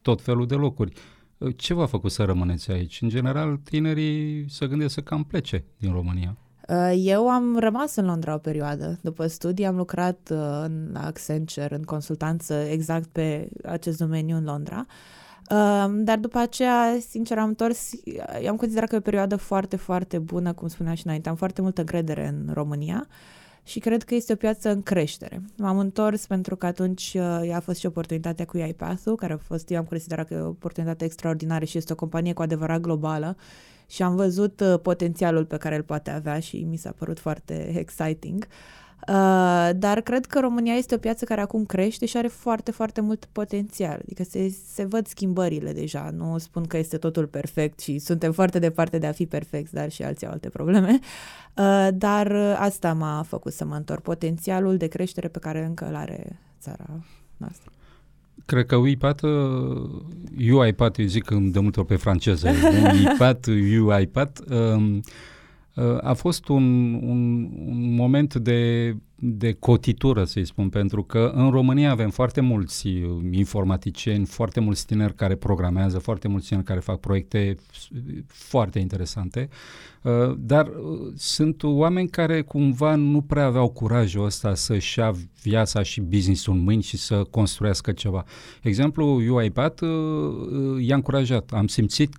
tot 0.00 0.20
felul 0.22 0.46
de 0.46 0.54
locuri. 0.54 0.92
Ce 1.50 1.74
v-a 1.74 1.86
făcut 1.86 2.10
să 2.10 2.24
rămâneți 2.24 2.70
aici? 2.70 3.02
În 3.02 3.08
general, 3.08 3.56
tinerii 3.56 4.44
se 4.48 4.66
gândesc 4.66 4.94
să 4.94 5.00
cam 5.00 5.24
plece 5.24 5.64
din 5.78 5.92
România. 5.92 6.36
Uh, 6.68 6.92
eu 6.96 7.28
am 7.28 7.58
rămas 7.58 7.96
în 7.96 8.04
Londra 8.04 8.34
o 8.34 8.38
perioadă. 8.38 8.98
După 9.02 9.26
studii 9.26 9.64
am 9.66 9.76
lucrat 9.76 10.28
uh, 10.32 10.38
în 10.64 10.96
Accenture, 10.96 11.74
în 11.74 11.82
consultanță 11.82 12.54
exact 12.54 13.06
pe 13.06 13.48
acest 13.64 13.98
domeniu 13.98 14.36
în 14.36 14.44
Londra. 14.44 14.86
Uh, 15.50 15.90
dar 15.90 16.18
după 16.18 16.38
aceea, 16.38 16.96
sincer, 17.08 17.38
am 17.38 17.48
întors, 17.48 17.90
am 18.48 18.56
considerat 18.56 18.88
că 18.88 18.94
e 18.94 18.98
o 18.98 19.00
perioadă 19.00 19.36
foarte, 19.36 19.76
foarte 19.76 20.18
bună, 20.18 20.52
cum 20.52 20.68
spuneam 20.68 20.94
și 20.94 21.06
înainte. 21.06 21.28
Am 21.28 21.34
foarte 21.34 21.62
multă 21.62 21.80
încredere 21.80 22.28
în 22.28 22.52
România 22.52 23.06
și 23.64 23.78
cred 23.78 24.02
că 24.02 24.14
este 24.14 24.32
o 24.32 24.36
piață 24.36 24.70
în 24.70 24.82
creștere. 24.82 25.42
M-am 25.56 25.78
întors 25.78 26.26
pentru 26.26 26.56
că 26.56 26.66
atunci 26.66 27.14
uh, 27.16 27.54
a 27.54 27.60
fost 27.60 27.78
și 27.78 27.86
oportunitatea 27.86 28.44
cu 28.44 28.58
iPath-ul, 28.58 29.16
care 29.16 29.32
a 29.32 29.36
fost, 29.36 29.70
eu 29.70 29.78
am 29.78 29.84
considerat 29.84 30.26
că 30.26 30.34
e 30.34 30.38
o 30.38 30.48
oportunitate 30.48 31.04
extraordinară 31.04 31.64
și 31.64 31.78
este 31.78 31.92
o 31.92 31.96
companie 31.96 32.32
cu 32.32 32.42
adevărat 32.42 32.80
globală 32.80 33.36
și 33.86 34.02
am 34.02 34.16
văzut 34.16 34.60
uh, 34.60 34.80
potențialul 34.82 35.44
pe 35.44 35.56
care 35.56 35.76
îl 35.76 35.82
poate 35.82 36.10
avea 36.10 36.40
și 36.40 36.56
mi 36.56 36.76
s-a 36.76 36.92
părut 36.98 37.18
foarte 37.18 37.72
exciting. 37.78 38.46
Uh, 38.48 38.81
dar 39.76 40.00
cred 40.04 40.26
că 40.26 40.40
România 40.40 40.74
este 40.74 40.94
o 40.94 40.98
piață 40.98 41.24
care 41.24 41.40
acum 41.40 41.64
crește 41.64 42.06
și 42.06 42.16
are 42.16 42.28
foarte, 42.28 42.70
foarte 42.70 43.00
mult 43.00 43.28
potențial. 43.32 44.00
Adică 44.02 44.22
se, 44.22 44.54
se 44.66 44.84
văd 44.84 45.06
schimbările 45.06 45.72
deja. 45.72 46.10
Nu 46.16 46.38
spun 46.38 46.64
că 46.64 46.78
este 46.78 46.96
totul 46.96 47.26
perfect 47.26 47.80
și 47.80 47.98
suntem 47.98 48.32
foarte 48.32 48.58
departe 48.58 48.98
de 48.98 49.06
a 49.06 49.12
fi 49.12 49.26
perfecți, 49.26 49.74
dar 49.74 49.90
și 49.90 50.02
alții 50.02 50.26
au 50.26 50.32
alte 50.32 50.48
probleme. 50.48 50.98
Uh, 51.56 51.88
dar 51.94 52.32
asta 52.58 52.92
m-a 52.92 53.24
făcut 53.28 53.52
să 53.52 53.64
mă 53.64 53.74
întorc. 53.74 54.02
Potențialul 54.02 54.76
de 54.76 54.86
creștere 54.86 55.28
pe 55.28 55.38
care 55.38 55.64
încă 55.64 55.88
îl 55.88 55.94
are 55.94 56.38
țara 56.60 56.86
noastră. 57.36 57.70
Cred 58.46 58.66
că 58.66 58.76
UiPath, 58.76 59.22
UiPath, 60.38 60.98
eu 60.98 61.06
zic 61.06 61.30
de 61.30 61.58
multe 61.58 61.80
ori 61.80 61.88
pe 61.88 61.96
franceză, 61.96 62.48
UiPath, 62.92 63.46
UiPath, 63.86 64.40
um, 64.50 64.96
uh, 64.96 65.02
a 66.00 66.12
fost 66.12 66.48
un, 66.48 66.94
un, 66.94 67.50
un 67.66 67.94
moment 67.94 68.34
de 68.34 68.94
de 69.24 69.52
cotitură, 69.52 70.24
să-i 70.24 70.44
spun, 70.44 70.68
pentru 70.68 71.02
că 71.02 71.32
în 71.34 71.50
România 71.50 71.90
avem 71.90 72.10
foarte 72.10 72.40
mulți 72.40 72.86
uh, 72.86 73.22
informaticieni, 73.30 74.26
foarte 74.26 74.60
mulți 74.60 74.86
tineri 74.86 75.14
care 75.14 75.34
programează, 75.34 75.98
foarte 75.98 76.28
mulți 76.28 76.46
tineri 76.46 76.66
care 76.66 76.80
fac 76.80 77.00
proiecte 77.00 77.56
foarte 78.26 78.78
interesante, 78.78 79.48
uh, 80.02 80.12
dar 80.38 80.66
uh, 80.66 81.12
sunt 81.16 81.62
oameni 81.62 82.08
care 82.08 82.42
cumva 82.42 82.94
nu 82.94 83.20
prea 83.20 83.44
aveau 83.44 83.68
curajul 83.68 84.24
ăsta 84.24 84.54
să-și 84.54 84.98
ia 84.98 85.14
viața 85.42 85.82
și 85.82 86.00
business-ul 86.00 86.54
în 86.54 86.60
mâini 86.62 86.82
și 86.82 86.96
să 86.96 87.24
construiască 87.30 87.92
ceva. 87.92 88.24
Exemplu, 88.62 89.34
UiPath 89.34 89.82
i-a 90.78 90.94
încurajat. 90.94 91.50
Am 91.52 91.66
simțit 91.66 92.14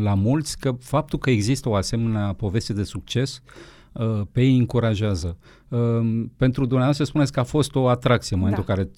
la 0.00 0.14
mulți 0.14 0.58
că 0.58 0.76
faptul 0.80 1.18
că 1.18 1.30
există 1.30 1.68
o 1.68 1.74
asemenea 1.74 2.32
poveste 2.32 2.72
de 2.72 2.82
succes 2.82 3.42
Uh, 3.98 4.20
pe 4.32 4.42
ei 4.42 4.58
încurajează. 4.58 5.36
Um, 5.68 6.32
pentru 6.36 6.66
dumneavoastră 6.66 7.04
spuneți 7.04 7.32
că 7.32 7.40
a 7.40 7.42
fost 7.42 7.74
o 7.74 7.88
atracție 7.88 8.36
în 8.36 8.42
momentul 8.42 8.64
da. 8.66 8.74
care 8.74 8.90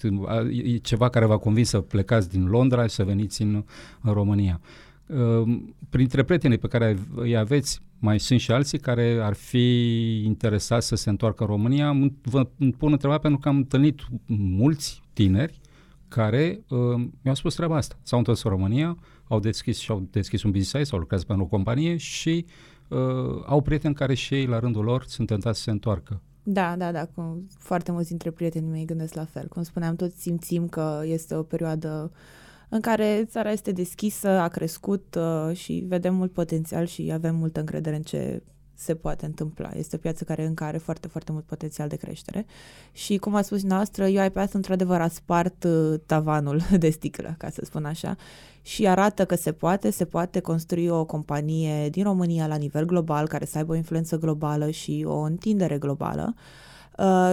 e 0.64 0.76
ceva 0.76 1.08
care 1.08 1.24
v-a 1.24 1.36
convins 1.36 1.68
să 1.68 1.80
plecați 1.80 2.28
din 2.28 2.46
Londra 2.46 2.82
și 2.82 2.94
să 2.94 3.04
veniți 3.04 3.42
în, 3.42 3.64
în 4.00 4.12
România. 4.12 4.60
Um, 5.06 5.74
printre 5.88 6.22
prietenii 6.22 6.58
pe 6.58 6.68
care 6.68 6.98
îi 7.14 7.36
aveți, 7.36 7.80
mai 7.98 8.20
sunt 8.20 8.40
și 8.40 8.52
alții 8.52 8.78
care 8.78 9.18
ar 9.22 9.34
fi 9.34 10.22
interesați 10.24 10.86
să 10.86 10.96
se 10.96 11.10
întoarcă 11.10 11.42
în 11.42 11.48
România. 11.48 12.10
Vă 12.22 12.44
pun 12.78 12.92
întrebarea 12.92 13.20
pentru 13.20 13.40
că 13.40 13.48
am 13.48 13.56
întâlnit 13.56 14.00
mulți 14.36 15.02
tineri 15.12 15.60
care 16.08 16.60
uh, 16.68 16.78
mi-au 17.22 17.34
spus 17.34 17.54
treaba 17.54 17.76
asta. 17.76 17.98
S-au 18.02 18.18
întors 18.18 18.42
în 18.42 18.50
România, 18.50 18.96
au 19.30 19.40
deschis 19.40 19.78
și 19.78 19.90
au 19.90 20.08
deschis 20.10 20.42
un 20.42 20.50
business 20.50 20.90
sau 20.90 20.98
lucrează 20.98 21.24
pentru 21.24 21.44
o 21.44 21.48
companie 21.48 21.96
și 21.96 22.44
uh, 22.48 22.80
uh, 22.90 23.42
au 23.46 23.60
prieteni 23.60 23.94
care 23.94 24.14
și 24.14 24.34
ei, 24.34 24.46
la 24.46 24.58
rândul 24.58 24.84
lor, 24.84 25.04
sunt 25.06 25.26
tentați 25.26 25.56
să 25.56 25.62
se 25.62 25.70
întoarcă. 25.70 26.20
Da, 26.42 26.76
da, 26.76 26.92
da, 26.92 27.06
cu 27.06 27.46
foarte 27.58 27.92
mulți 27.92 28.08
dintre 28.08 28.30
prietenii 28.30 28.70
mei 28.70 28.84
gândesc 28.84 29.14
la 29.14 29.24
fel. 29.24 29.48
Cum 29.48 29.62
spuneam, 29.62 29.96
toți 29.96 30.20
simțim 30.20 30.68
că 30.68 31.02
este 31.04 31.34
o 31.34 31.42
perioadă 31.42 32.12
în 32.68 32.80
care 32.80 33.24
țara 33.26 33.50
este 33.50 33.72
deschisă, 33.72 34.28
a 34.28 34.48
crescut 34.48 35.18
uh, 35.18 35.56
și 35.56 35.84
vedem 35.88 36.14
mult 36.14 36.32
potențial 36.32 36.86
și 36.86 37.10
avem 37.12 37.36
multă 37.36 37.60
încredere 37.60 37.96
în 37.96 38.02
ce 38.02 38.42
se 38.80 38.94
poate 38.94 39.26
întâmpla. 39.26 39.70
Este 39.74 39.96
o 39.96 39.98
piață 39.98 40.24
care 40.24 40.44
încă 40.46 40.64
are 40.64 40.78
foarte, 40.78 41.08
foarte 41.08 41.32
mult 41.32 41.44
potențial 41.44 41.88
de 41.88 41.96
creștere 41.96 42.46
și, 42.92 43.16
cum 43.16 43.34
a 43.34 43.42
spus 43.42 43.62
noastră, 43.62 44.04
UiPath 44.04 44.54
într-adevăr 44.54 45.00
a 45.00 45.08
spart 45.08 45.64
uh, 45.64 46.00
tavanul 46.06 46.60
de 46.78 46.90
sticlă, 46.90 47.34
ca 47.38 47.50
să 47.50 47.62
spun 47.64 47.84
așa, 47.84 48.16
și 48.62 48.86
arată 48.86 49.24
că 49.24 49.34
se 49.34 49.52
poate, 49.52 49.90
se 49.90 50.04
poate 50.04 50.40
construi 50.40 50.88
o 50.88 51.04
companie 51.04 51.88
din 51.88 52.02
România 52.02 52.46
la 52.46 52.56
nivel 52.56 52.84
global, 52.84 53.28
care 53.28 53.44
să 53.44 53.58
aibă 53.58 53.72
o 53.72 53.76
influență 53.76 54.18
globală 54.18 54.70
și 54.70 55.04
o 55.08 55.18
întindere 55.18 55.78
globală. 55.78 56.34
Uh, 56.36 56.69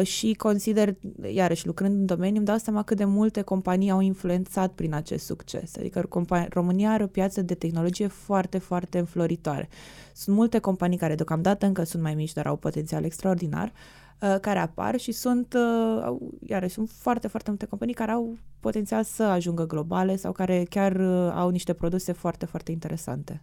și 0.04 0.34
consider, 0.34 0.96
iarăși 1.34 1.66
lucrând 1.66 1.96
în 1.96 2.06
domeniu, 2.06 2.38
îmi 2.38 2.46
dau 2.46 2.58
seama 2.58 2.84
cât 2.84 2.98
de 2.98 3.06
multe 3.06 3.42
companii 3.42 3.90
au 3.90 4.00
influențat 4.00 4.72
prin 4.72 4.94
acest 4.94 5.26
succes. 5.26 5.78
Adică 5.78 6.08
compa- 6.08 6.48
România 6.50 6.92
are 6.92 7.04
o 7.04 7.08
piață 7.08 7.42
de 7.42 7.54
tehnologie 7.54 8.08
foarte, 8.08 8.58
foarte 8.58 8.98
înfloritoare. 8.98 9.70
Sunt 10.14 10.36
multe 10.36 10.60
companii 10.60 10.98
care 10.98 11.16
deocamdată 11.16 11.66
încă 11.66 11.84
sunt 11.84 12.04
mai 12.04 12.16
mici, 12.16 12.34
dar 12.34 12.48
au 12.48 12.56
potențial 12.56 13.04
extraordinar, 13.04 13.72
uh, 14.22 14.36
care 14.42 14.60
apar 14.60 15.00
și 15.00 15.12
sunt, 15.12 15.54
uh, 15.54 16.16
iarăși, 16.46 16.74
sunt 16.74 16.90
foarte, 16.90 17.28
foarte 17.28 17.50
multe 17.50 17.66
companii 17.66 17.94
care 17.94 18.12
au 18.12 18.38
potențial 18.60 19.04
să 19.04 19.24
ajungă 19.24 19.66
globale 19.66 20.16
sau 20.16 20.32
care 20.32 20.66
chiar 20.70 20.96
uh, 20.96 21.32
au 21.36 21.50
niște 21.50 21.74
produse 21.74 22.12
foarte, 22.12 22.46
foarte 22.46 22.72
interesante. 22.72 23.42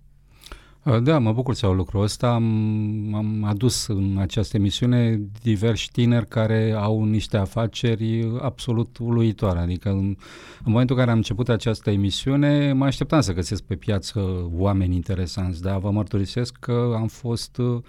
Uh, 0.84 1.02
da, 1.02 1.18
mă 1.18 1.32
bucur 1.32 1.54
să 1.54 1.66
au 1.66 1.72
lucrul 1.72 2.02
ăsta. 2.02 2.28
Am, 2.28 3.14
am 3.14 3.44
adus 3.44 3.86
în 3.86 4.16
această 4.18 4.56
emisiune 4.56 5.20
diversi 5.42 5.90
tineri 5.92 6.26
care 6.26 6.72
au 6.72 7.04
niște 7.04 7.36
afaceri 7.36 8.32
absolut 8.40 8.98
uluitoare. 9.00 9.58
Adică 9.58 9.88
în, 9.88 10.16
în 10.64 10.72
momentul 10.72 10.94
în 10.94 11.00
care 11.00 11.10
am 11.10 11.16
început 11.16 11.48
această 11.48 11.90
emisiune, 11.90 12.72
mă 12.72 12.84
așteptam 12.84 13.20
să 13.20 13.32
găsesc 13.32 13.62
pe 13.62 13.74
piață 13.74 14.20
oameni 14.52 14.94
interesanți, 14.94 15.62
dar 15.62 15.78
vă 15.78 15.90
mărturisesc 15.90 16.56
că 16.60 16.94
am 16.96 17.06
fost 17.06 17.56
uh, 17.56 17.82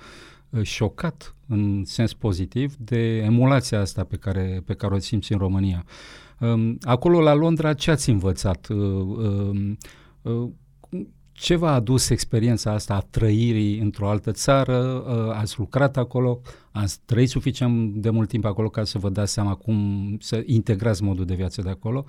șocat 0.62 1.36
în 1.48 1.84
sens 1.86 2.14
pozitiv 2.14 2.76
de 2.76 3.18
emulația 3.18 3.80
asta 3.80 4.04
pe 4.04 4.16
care, 4.16 4.62
pe 4.66 4.74
care 4.74 4.94
o 4.94 5.00
simți 5.00 5.32
în 5.32 5.38
România. 5.38 5.86
Um, 6.40 6.78
acolo 6.82 7.22
la 7.22 7.34
Londra 7.34 7.74
ce 7.74 7.92
ați 7.92 8.10
învățat? 8.10 8.68
Uh, 11.36 11.42
um, 11.42 11.46
ce 11.46 11.56
v-a 11.56 11.74
adus 11.74 12.10
experiența 12.10 12.72
asta 12.72 12.96
a 12.96 13.00
trăirii 13.00 13.80
într-o 13.80 14.10
altă 14.10 14.32
țară? 14.32 15.04
Uh, 15.08 15.36
ați 15.36 15.60
lucrat 15.60 15.98
acolo? 15.98 16.42
Ați 16.72 17.00
trăit 17.06 17.30
suficient 17.30 17.96
de 17.96 18.10
mult 18.10 18.30
timp 18.30 18.46
acolo 18.46 18.70
ca 18.70 18.84
să 18.84 18.98
vă 18.98 19.10
dați 19.10 19.32
seama 19.32 19.56
cum 19.56 20.18
să 20.22 20.44
integrați 20.46 21.04
modul 21.04 21.26
de 21.26 21.36
viață 21.36 21.62
de 21.62 21.70
acolo? 21.70 22.06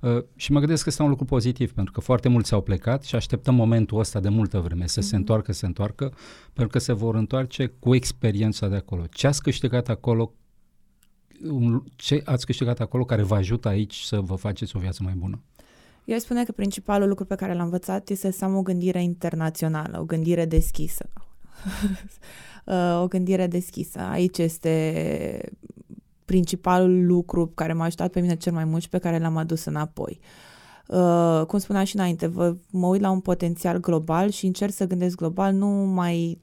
Uh, 0.00 0.22
și 0.36 0.52
mă 0.52 0.58
gândesc 0.58 0.82
că 0.82 0.88
este 0.88 1.02
un 1.02 1.08
lucru 1.08 1.24
pozitiv, 1.24 1.72
pentru 1.72 1.92
că 1.92 2.00
foarte 2.00 2.28
mulți 2.28 2.52
au 2.52 2.60
plecat 2.60 3.04
și 3.04 3.14
așteptăm 3.14 3.54
momentul 3.54 3.98
ăsta 3.98 4.20
de 4.20 4.28
multă 4.28 4.60
vreme, 4.60 4.86
să 4.86 5.00
mm-hmm. 5.00 5.02
se 5.02 5.08
mhm. 5.08 5.16
întoarcă, 5.16 5.52
să 5.52 5.58
se 5.58 5.66
întoarcă, 5.66 6.12
pentru 6.52 6.72
că 6.72 6.78
se 6.78 6.92
vor 6.92 7.14
întoarce 7.14 7.66
cu 7.66 7.94
experiența 7.94 8.68
de 8.68 8.76
acolo. 8.76 9.04
Ce 9.10 9.26
ați 9.26 9.42
câștigat 9.42 9.88
acolo? 9.88 10.32
Ce 11.96 12.22
ați 12.24 12.46
câștigat 12.46 12.80
acolo 12.80 13.04
care 13.04 13.22
vă 13.22 13.34
ajută 13.34 13.68
aici 13.68 14.00
să 14.00 14.20
vă 14.20 14.34
faceți 14.34 14.76
o 14.76 14.78
viață 14.78 15.02
mai 15.02 15.14
bună? 15.16 15.42
Eu 16.08 16.18
spune 16.18 16.44
că 16.44 16.52
principalul 16.52 17.08
lucru 17.08 17.24
pe 17.24 17.34
care 17.34 17.54
l-am 17.54 17.64
învățat 17.64 18.08
este 18.08 18.30
să 18.30 18.44
am 18.44 18.56
o 18.56 18.62
gândire 18.62 19.02
internațională, 19.02 20.00
o 20.00 20.04
gândire 20.04 20.44
deschisă. 20.44 21.08
o 23.02 23.06
gândire 23.06 23.46
deschisă. 23.46 23.98
Aici 23.98 24.38
este 24.38 25.52
principalul 26.24 27.06
lucru 27.06 27.46
care 27.54 27.72
m-a 27.72 27.84
ajutat 27.84 28.10
pe 28.10 28.20
mine 28.20 28.36
cel 28.36 28.52
mai 28.52 28.64
mult 28.64 28.82
și 28.82 28.88
pe 28.88 28.98
care 28.98 29.18
l-am 29.18 29.36
adus 29.36 29.64
înapoi. 29.64 30.20
Uh, 30.86 31.42
cum 31.46 31.58
spuneam 31.58 31.84
și 31.84 31.96
înainte, 31.96 32.26
vă, 32.26 32.56
mă 32.70 32.86
uit 32.86 33.00
la 33.00 33.10
un 33.10 33.20
potențial 33.20 33.78
global 33.78 34.30
și 34.30 34.46
încerc 34.46 34.72
să 34.72 34.86
gândesc 34.86 35.16
global, 35.16 35.54
nu 35.54 35.66
mai 35.68 36.40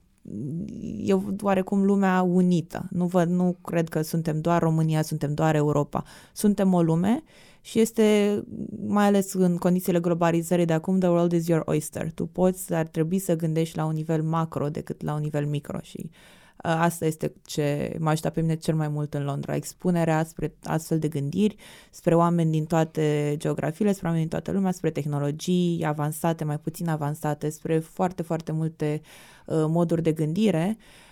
eu 0.98 1.36
oarecum 1.41 1.84
lumea 1.84 2.22
unită. 2.22 2.88
Nu, 2.89 3.05
văd, 3.05 3.29
nu 3.29 3.57
cred 3.62 3.89
că 3.89 4.01
suntem 4.01 4.41
doar 4.41 4.62
România, 4.62 5.01
suntem 5.01 5.34
doar 5.34 5.55
Europa. 5.55 6.03
Suntem 6.34 6.74
o 6.74 6.81
lume 6.81 7.24
și 7.65 7.79
este, 7.79 8.43
mai 8.88 9.05
ales 9.05 9.34
în 9.34 9.57
condițiile 9.57 10.00
globalizării 10.00 10.65
de 10.65 10.74
acum, 10.74 11.00
the 11.00 11.10
world 11.10 11.31
is 11.31 11.48
your 11.48 11.62
oyster. 11.65 12.12
Tu 12.12 12.25
poți, 12.25 12.74
ar 12.74 12.88
trebui 12.88 13.19
să 13.19 13.36
gândești 13.36 13.77
la 13.77 13.86
un 13.86 13.93
nivel 13.93 14.24
macro 14.24 14.69
decât 14.69 15.01
la 15.01 15.13
un 15.13 15.22
nivel 15.22 15.45
micro 15.45 15.79
și 15.81 16.09
uh, 16.09 16.11
asta 16.57 17.05
este 17.05 17.33
ce 17.46 17.96
m-a 18.00 18.09
ajutat 18.09 18.33
pe 18.33 18.42
mine 18.42 18.55
cel 18.55 18.75
mai 18.75 18.87
mult 18.87 19.13
în 19.13 19.24
Londra. 19.24 19.55
Expunerea 19.55 20.24
spre 20.24 20.55
astfel 20.63 21.00
de 21.00 21.07
gândiri, 21.07 21.55
spre 21.92 22.16
oameni 22.16 22.51
din 22.51 22.66
toate 22.66 23.35
geografiile, 23.37 23.92
spre 23.92 24.07
oameni 24.07 24.27
din 24.27 24.31
toată 24.31 24.51
lumea, 24.51 24.72
spre 24.72 24.89
tehnologii 24.89 25.83
avansate, 25.85 26.44
mai 26.44 26.59
puțin 26.59 26.87
avansate, 26.89 27.50
spre 27.50 27.79
foarte, 27.79 28.24
foarte 28.24 28.51
multe 28.51 29.01
uh, 29.46 29.55
moduri 29.68 30.01
de 30.01 30.11
gândire. 30.11 30.77
Uh, 30.77 31.04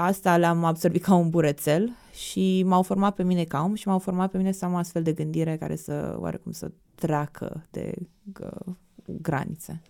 asta 0.00 0.36
le-am 0.36 0.64
absorbit 0.64 1.02
ca 1.02 1.14
un 1.14 1.30
burețel 1.30 1.90
și 2.12 2.62
m-au 2.66 2.82
format 2.82 3.14
pe 3.14 3.22
mine 3.22 3.44
ca 3.44 3.62
om 3.62 3.74
și 3.74 3.88
m-au 3.88 3.98
format 3.98 4.30
pe 4.30 4.36
mine 4.36 4.52
să 4.52 4.64
am 4.64 4.74
astfel 4.74 5.02
de 5.02 5.12
gândire 5.12 5.56
care 5.56 5.76
să, 5.76 6.16
oarecum, 6.18 6.52
să 6.52 6.70
treacă 6.94 7.66
de 7.70 7.94
uh, 8.40 8.74
granițe. 9.04 9.82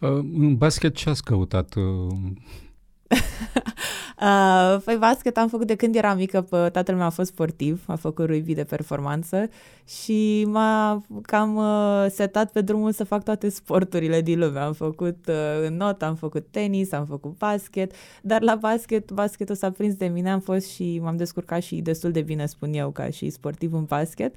Uh, 0.00 0.10
în 0.10 0.56
basket 0.56 0.94
ce 0.94 1.08
ați 1.08 1.24
căutat? 1.24 1.74
Uh... 3.12 3.18
Uh, 4.22 4.80
păi 4.84 4.96
basket 4.96 5.36
am 5.36 5.48
făcut 5.48 5.66
de 5.66 5.74
când 5.74 5.94
eram 5.94 6.16
mică, 6.16 6.40
pă, 6.40 6.68
tatăl 6.72 6.94
meu 6.94 7.04
a 7.04 7.08
fost 7.08 7.30
sportiv, 7.30 7.84
a 7.86 7.94
făcut 7.94 8.26
rugby 8.26 8.54
de 8.54 8.64
performanță 8.64 9.48
și 9.86 10.44
m-a 10.48 11.02
cam 11.22 11.56
uh, 11.56 12.06
setat 12.10 12.52
pe 12.52 12.60
drumul 12.60 12.92
să 12.92 13.04
fac 13.04 13.24
toate 13.24 13.48
sporturile 13.48 14.20
din 14.20 14.38
lume. 14.38 14.58
Am 14.58 14.72
făcut 14.72 15.28
uh, 15.28 15.68
not, 15.68 16.02
am 16.02 16.14
făcut 16.14 16.46
tenis, 16.50 16.92
am 16.92 17.06
făcut 17.06 17.38
basket, 17.38 17.92
dar 18.22 18.42
la 18.42 18.54
basket, 18.54 19.10
basketul 19.10 19.54
s-a 19.54 19.70
prins 19.70 19.94
de 19.94 20.06
mine, 20.06 20.30
am 20.30 20.40
fost 20.40 20.70
și 20.70 21.00
m-am 21.02 21.16
descurcat 21.16 21.62
și 21.62 21.76
destul 21.76 22.10
de 22.10 22.22
bine, 22.22 22.46
spun 22.46 22.72
eu, 22.72 22.90
ca 22.90 23.10
și 23.10 23.30
sportiv 23.30 23.72
în 23.72 23.84
basket 23.84 24.34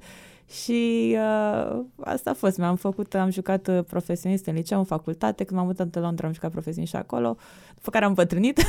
și 0.48 1.10
uh, 1.18 1.84
asta 2.00 2.30
a 2.30 2.34
fost. 2.34 2.58
Mi-am 2.58 2.76
făcut, 2.76 3.14
am 3.14 3.30
jucat 3.30 3.68
uh, 3.68 3.84
profesionist 3.84 4.46
în 4.46 4.54
liceu, 4.54 4.78
în 4.78 4.84
facultate, 4.84 5.44
când 5.44 5.58
m-am 5.58 5.68
mutat 5.68 5.94
în 5.94 6.02
Londra 6.02 6.26
am 6.26 6.32
jucat 6.32 6.50
profesionist 6.50 6.92
și 6.92 6.98
acolo, 6.98 7.36
după 7.74 7.90
care 7.90 8.04
am 8.04 8.14
pătrânit. 8.14 8.60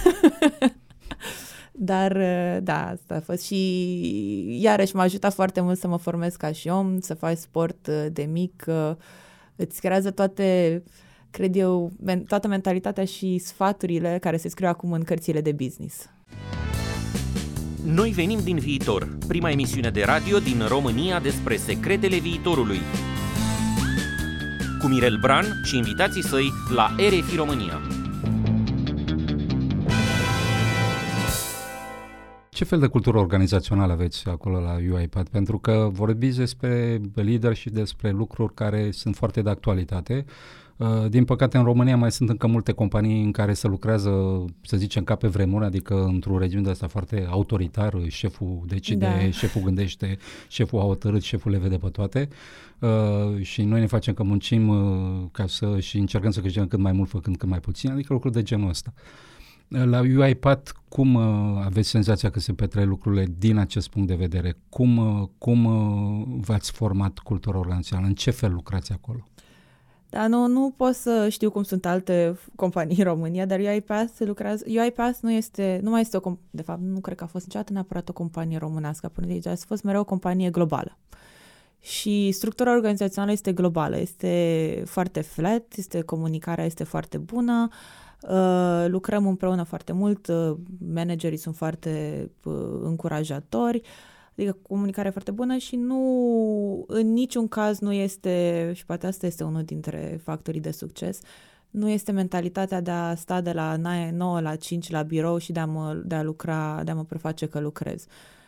Dar, 1.72 2.16
uh, 2.16 2.58
da, 2.64 2.88
asta 2.88 3.16
a 3.16 3.20
fost 3.20 3.44
și 3.44 4.62
iarăși 4.62 4.96
m-a 4.96 5.02
ajutat 5.02 5.34
foarte 5.34 5.62
mult 5.62 5.80
să 5.80 5.88
mă 5.88 5.98
formez 5.98 6.36
ca 6.36 6.52
și 6.52 6.68
om, 6.68 7.00
să 7.00 7.14
faci 7.14 7.38
sport 7.38 7.88
uh, 7.88 8.06
de 8.12 8.24
mic, 8.24 8.66
îți 9.56 9.80
creează 9.80 10.12
toate, 10.12 10.84
cred 11.32 11.56
eu, 11.56 11.92
toată 12.28 12.48
mentalitatea 12.48 13.06
și 13.06 13.38
sfaturile 13.38 14.18
care 14.22 14.38
se 14.38 14.50
scriu 14.50 14.68
acum 14.68 14.92
în 14.92 15.04
cărțile 15.04 15.42
de 15.42 15.52
business. 15.52 16.10
Noi 17.94 18.10
venim 18.10 18.40
din 18.44 18.58
viitor, 18.58 19.18
prima 19.28 19.50
emisiune 19.50 19.90
de 19.90 20.04
radio 20.04 20.38
din 20.38 20.66
România 20.68 21.20
despre 21.20 21.56
secretele 21.56 22.18
viitorului. 22.18 22.78
Cu 24.80 24.88
Mirel 24.88 25.18
Bran 25.22 25.46
și 25.64 25.78
invitații 25.78 26.24
săi 26.24 26.52
la 26.76 26.96
RFI 27.10 27.36
România. 27.36 27.82
Ce 32.50 32.64
fel 32.64 32.80
de 32.80 32.88
cultură 32.88 33.18
organizațională 33.18 33.92
aveți 33.92 34.28
acolo 34.28 34.60
la 34.60 34.76
UiPath? 34.92 35.30
Pentru 35.32 35.58
că 35.58 35.90
vorbiți 35.92 36.38
despre 36.38 37.02
lider 37.14 37.56
și 37.56 37.70
despre 37.70 38.12
lucruri 38.12 38.54
care 38.54 38.92
sunt 38.92 39.16
foarte 39.16 39.42
de 39.42 39.50
actualitate. 39.50 40.26
Uh, 40.78 41.10
din 41.10 41.26
păcate, 41.26 41.58
în 41.58 41.64
România 41.64 41.98
mai 41.98 42.12
sunt 42.12 42.30
încă 42.30 42.48
multe 42.48 42.72
companii 42.72 43.24
în 43.24 43.32
care 43.32 43.54
se 43.54 43.68
lucrează, 43.68 44.12
să 44.62 44.78
zicem, 44.78 45.04
ca 45.04 45.16
pe 45.16 45.28
vremuri, 45.28 45.66
adică 45.66 46.04
într-o 46.04 46.38
regiune 46.38 46.64
de 46.64 46.70
asta 46.70 46.88
foarte 46.88 47.28
autoritar, 47.30 47.94
șeful 48.08 48.64
decide, 48.66 49.06
da. 49.06 49.30
șeful 49.30 49.62
gândește, 49.62 50.18
șeful 50.48 50.80
a 50.80 50.84
hotărât, 50.84 51.22
șeful 51.22 51.52
le 51.52 51.58
vede 51.58 51.78
pe 51.78 51.90
toate 51.90 52.28
uh, 52.80 53.42
și 53.42 53.62
noi 53.62 53.80
ne 53.80 53.86
facem 53.86 54.14
că 54.14 54.24
muncim 54.24 54.68
uh, 54.68 55.26
ca 55.32 55.48
să 55.48 55.80
și 55.80 55.98
încercăm 55.98 56.32
să 56.32 56.42
câștigăm 56.42 56.68
cât 56.68 56.80
mai 56.80 56.92
mult 56.92 57.10
făcând 57.10 57.38
cât 57.38 57.50
mai 57.50 57.60
puțin, 57.60 57.92
adică 57.92 58.14
lucruri 58.14 58.34
de 58.34 58.44
genul 58.44 58.70
ăsta. 58.70 58.94
La 59.68 60.00
UiPath, 60.00 60.72
cum 60.90 61.14
uh, 61.14 61.62
aveți 61.66 61.90
senzația 61.90 62.30
că 62.30 62.40
se 62.40 62.54
petrec 62.54 62.86
lucrurile 62.86 63.28
din 63.38 63.58
acest 63.58 63.90
punct 63.90 64.08
de 64.08 64.16
vedere? 64.16 64.58
Cum, 64.70 64.98
uh, 64.98 65.28
cum 65.38 65.66
uh, 65.66 66.28
v-ați 66.40 66.72
format 66.72 67.20
cultura 67.20 67.58
organizațională? 67.58 68.08
În 68.08 68.14
ce 68.14 68.32
fel 68.32 68.54
lucrați 68.54 68.92
acolo? 68.92 69.28
Da, 70.10 70.28
nu, 70.28 70.48
nu 70.48 70.74
pot 70.78 70.94
să 70.94 71.30
știu 71.30 71.52
cum 71.52 71.64
sunt 71.64 71.86
alte 71.86 72.38
companii 72.56 72.98
în 72.98 73.04
România, 73.04 73.46
dar 73.46 73.60
UiPath 73.60 74.14
lucrează... 74.18 74.64
UiPath 74.68 75.18
nu 75.22 75.32
este, 75.32 75.80
nu 75.84 75.90
mai 75.90 76.02
este 76.02 76.18
o... 76.22 76.38
De 76.50 76.62
fapt, 76.62 76.82
nu 76.82 77.00
cred 77.00 77.18
că 77.18 77.24
a 77.24 77.28
fost 77.28 77.46
niciodată 77.46 77.74
neapărat 77.74 78.10
o 78.10 78.14
companie 78.14 78.58
românească 78.58 79.08
până 79.08 79.28
de 79.28 79.34
aici, 79.34 79.46
a 79.46 79.56
fost 79.56 79.84
mereu 79.84 80.02
o 80.02 80.04
companie 80.04 80.50
globală. 80.50 80.98
Și 81.80 82.32
structura 82.32 82.74
organizațională 82.74 83.32
este 83.32 83.54
globală, 83.54 83.98
este 83.98 84.84
foarte 84.86 85.22
flat, 85.22 85.74
este 85.76 86.02
comunicarea 86.02 86.66
este 86.66 86.84
foarte 86.84 87.18
bună, 87.18 87.70
Uh, 88.22 88.86
lucrăm 88.88 89.28
împreună 89.28 89.64
foarte 89.64 89.92
mult, 89.92 90.28
uh, 90.28 90.54
managerii 90.94 91.38
sunt 91.38 91.56
foarte 91.56 92.24
uh, 92.44 92.54
încurajatori, 92.82 93.82
adică 94.38 94.58
comunicare 94.62 95.10
foarte 95.10 95.32
bună 95.32 95.58
și 95.58 95.76
nu, 95.76 96.86
în 96.88 97.14
niciun 97.14 97.48
caz 97.48 97.80
nu 97.80 97.92
este, 97.92 98.72
și 98.76 98.86
poate 98.86 99.08
asta 99.08 99.26
este 99.26 99.44
unul 99.44 99.64
dintre 99.64 100.20
factorii 100.24 100.62
de 100.62 100.72
succes, 100.72 101.20
nu 101.70 101.90
este 101.90 102.12
mentalitatea 102.12 102.82
de 102.82 102.92
a 102.92 103.16
sta 103.16 103.42
de 103.42 103.52
la 103.52 103.76
9 104.12 104.42
la 104.42 104.56
5 104.56 104.90
la 104.90 105.02
birou 105.02 105.38
și 105.38 105.52
de 105.52 105.60
a 105.60 105.66
mă, 105.66 105.94
de 106.06 106.16
a 106.16 106.24
lucra, 106.24 106.82
de 106.84 106.92
a 106.92 106.96
mă 106.96 107.04
preface 107.04 107.46
că 107.46 107.60
lucrez. 107.60 108.06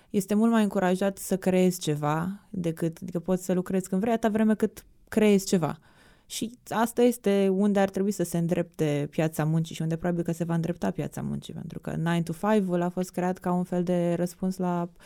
Este 0.09 0.33
mult 0.33 0.51
mai 0.51 0.63
încurajat 0.63 1.17
să 1.17 1.37
creezi 1.37 1.79
ceva 1.79 2.39
decât, 2.49 2.97
adică 3.01 3.19
poți 3.19 3.45
să 3.45 3.53
lucrezi 3.53 3.89
când 3.89 4.01
vrei, 4.01 4.13
atâta 4.13 4.31
vreme 4.33 4.55
cât 4.55 4.85
creezi 5.07 5.45
ceva. 5.45 5.79
Și 6.25 6.51
asta 6.67 7.01
este 7.01 7.47
unde 7.51 7.79
ar 7.79 7.89
trebui 7.89 8.11
să 8.11 8.23
se 8.23 8.37
îndrepte 8.37 9.07
piața 9.09 9.45
muncii 9.45 9.75
și 9.75 9.81
unde 9.81 9.95
probabil 9.95 10.23
că 10.23 10.31
se 10.31 10.43
va 10.43 10.53
îndrepta 10.53 10.91
piața 10.91 11.21
muncii, 11.21 11.53
pentru 11.53 11.79
că 11.79 11.95
9 11.97 12.21
to 12.21 12.33
5-ul 12.33 12.81
a 12.81 12.89
fost 12.89 13.11
creat 13.11 13.37
ca 13.37 13.51
un 13.51 13.63
fel 13.63 13.83
de 13.83 14.13
răspuns 14.13 14.57
la 14.57 14.89
uh, 14.93 14.99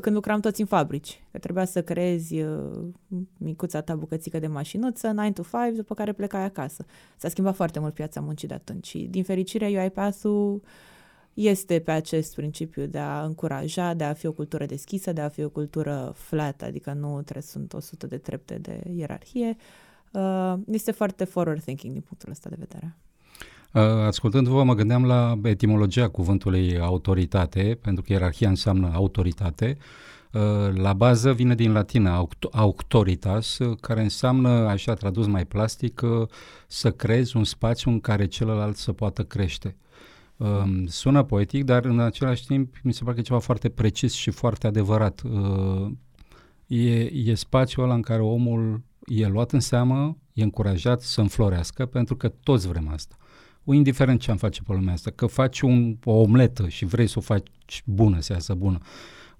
când 0.00 0.14
lucram 0.14 0.40
toți 0.40 0.60
în 0.60 0.66
fabrici, 0.66 1.22
că 1.30 1.38
trebuia 1.38 1.64
să 1.64 1.82
creezi 1.82 2.40
uh, 2.40 2.88
micuța 3.38 3.80
ta 3.80 3.94
bucățică 3.94 4.38
de 4.38 4.46
mașinuță, 4.46 5.10
9 5.10 5.30
to 5.30 5.42
5, 5.42 5.76
după 5.76 5.94
care 5.94 6.12
plecai 6.12 6.44
acasă. 6.44 6.84
S-a 7.16 7.28
schimbat 7.28 7.54
foarte 7.54 7.78
mult 7.78 7.94
piața 7.94 8.20
muncii 8.20 8.48
de 8.48 8.54
atunci 8.54 8.86
și, 8.86 8.98
din 8.98 9.24
fericire, 9.24 9.66
UiPath-ul 9.66 10.62
este 11.34 11.78
pe 11.78 11.90
acest 11.90 12.34
principiu 12.34 12.86
de 12.86 12.98
a 12.98 13.24
încuraja, 13.24 13.94
de 13.94 14.04
a 14.04 14.12
fi 14.12 14.26
o 14.26 14.32
cultură 14.32 14.66
deschisă, 14.66 15.12
de 15.12 15.20
a 15.20 15.28
fi 15.28 15.44
o 15.44 15.48
cultură 15.48 16.12
flat, 16.14 16.62
adică 16.62 16.92
nu 16.92 17.22
trebuie 17.22 17.42
să 17.42 17.50
sunt 17.50 17.72
100 17.72 18.06
de 18.06 18.18
trepte 18.18 18.58
de 18.58 18.80
ierarhie, 18.94 19.56
Uh, 20.16 20.54
este 20.66 20.90
foarte 20.90 21.24
forward 21.24 21.62
thinking 21.62 21.92
din 21.92 22.02
punctul 22.02 22.30
ăsta 22.30 22.48
de 22.48 22.56
vedere. 22.58 22.96
Uh, 23.76 23.82
ascultându-vă, 23.82 24.62
mă 24.62 24.74
gândeam 24.74 25.04
la 25.04 25.38
etimologia 25.42 26.08
cuvântului 26.08 26.78
autoritate, 26.78 27.78
pentru 27.82 28.02
că 28.02 28.12
ierarhia 28.12 28.48
înseamnă 28.48 28.90
autoritate. 28.94 29.76
Uh, 30.32 30.74
la 30.74 30.92
bază 30.92 31.32
vine 31.32 31.54
din 31.54 31.72
latină 31.72 32.26
auctoritas, 32.52 33.58
care 33.80 34.02
înseamnă, 34.02 34.48
așa 34.48 34.94
tradus 34.94 35.26
mai 35.26 35.44
plastic, 35.44 36.02
să 36.66 36.90
creezi 36.90 37.36
un 37.36 37.44
spațiu 37.44 37.90
în 37.90 38.00
care 38.00 38.26
celălalt 38.26 38.76
să 38.76 38.92
poată 38.92 39.22
crește. 39.22 39.76
Um, 40.36 40.86
sună 40.86 41.22
poetic, 41.22 41.64
dar 41.64 41.84
în 41.84 42.00
același 42.00 42.46
timp 42.46 42.74
mi 42.82 42.92
se 42.92 43.02
pare 43.02 43.14
că 43.14 43.20
e 43.20 43.22
ceva 43.22 43.38
foarte 43.38 43.68
precis 43.68 44.12
și 44.12 44.30
foarte 44.30 44.66
adevărat. 44.66 45.22
E, 46.66 47.00
e 47.02 47.34
spațiul 47.34 47.84
ăla 47.84 47.94
în 47.94 48.02
care 48.02 48.22
omul 48.22 48.82
e 49.06 49.26
luat 49.26 49.52
în 49.52 49.60
seamă, 49.60 50.16
e 50.32 50.42
încurajat 50.42 51.00
să 51.00 51.20
înflorească, 51.20 51.86
pentru 51.86 52.16
că 52.16 52.28
toți 52.28 52.68
vrem 52.68 52.88
asta. 52.88 53.16
O 53.68 53.72
indiferent 53.72 54.20
ce 54.20 54.30
am 54.30 54.36
face 54.36 54.62
pe 54.62 54.72
lumea 54.72 54.92
asta, 54.92 55.10
că 55.14 55.26
faci 55.26 55.60
un, 55.60 55.96
o 56.04 56.12
omletă 56.12 56.68
și 56.68 56.84
vrei 56.84 57.06
să 57.06 57.14
o 57.18 57.20
faci 57.20 57.82
bună, 57.84 58.20
să 58.20 58.32
iasă 58.32 58.54
bună, 58.54 58.78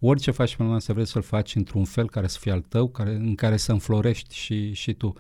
orice 0.01 0.31
faci 0.31 0.57
pe 0.57 0.63
lumea 0.63 0.77
asta 0.77 0.93
vrei 0.93 1.07
să-l 1.07 1.23
faci 1.23 1.55
într-un 1.55 1.85
fel 1.85 2.09
care 2.09 2.27
să 2.27 2.39
fie 2.41 2.53
al 2.53 2.65
tău, 2.69 2.89
care, 2.89 3.15
în 3.15 3.35
care 3.35 3.57
să 3.57 3.73
înflorești 3.73 4.35
și, 4.35 4.73
și 4.73 4.93
tu. 4.93 5.13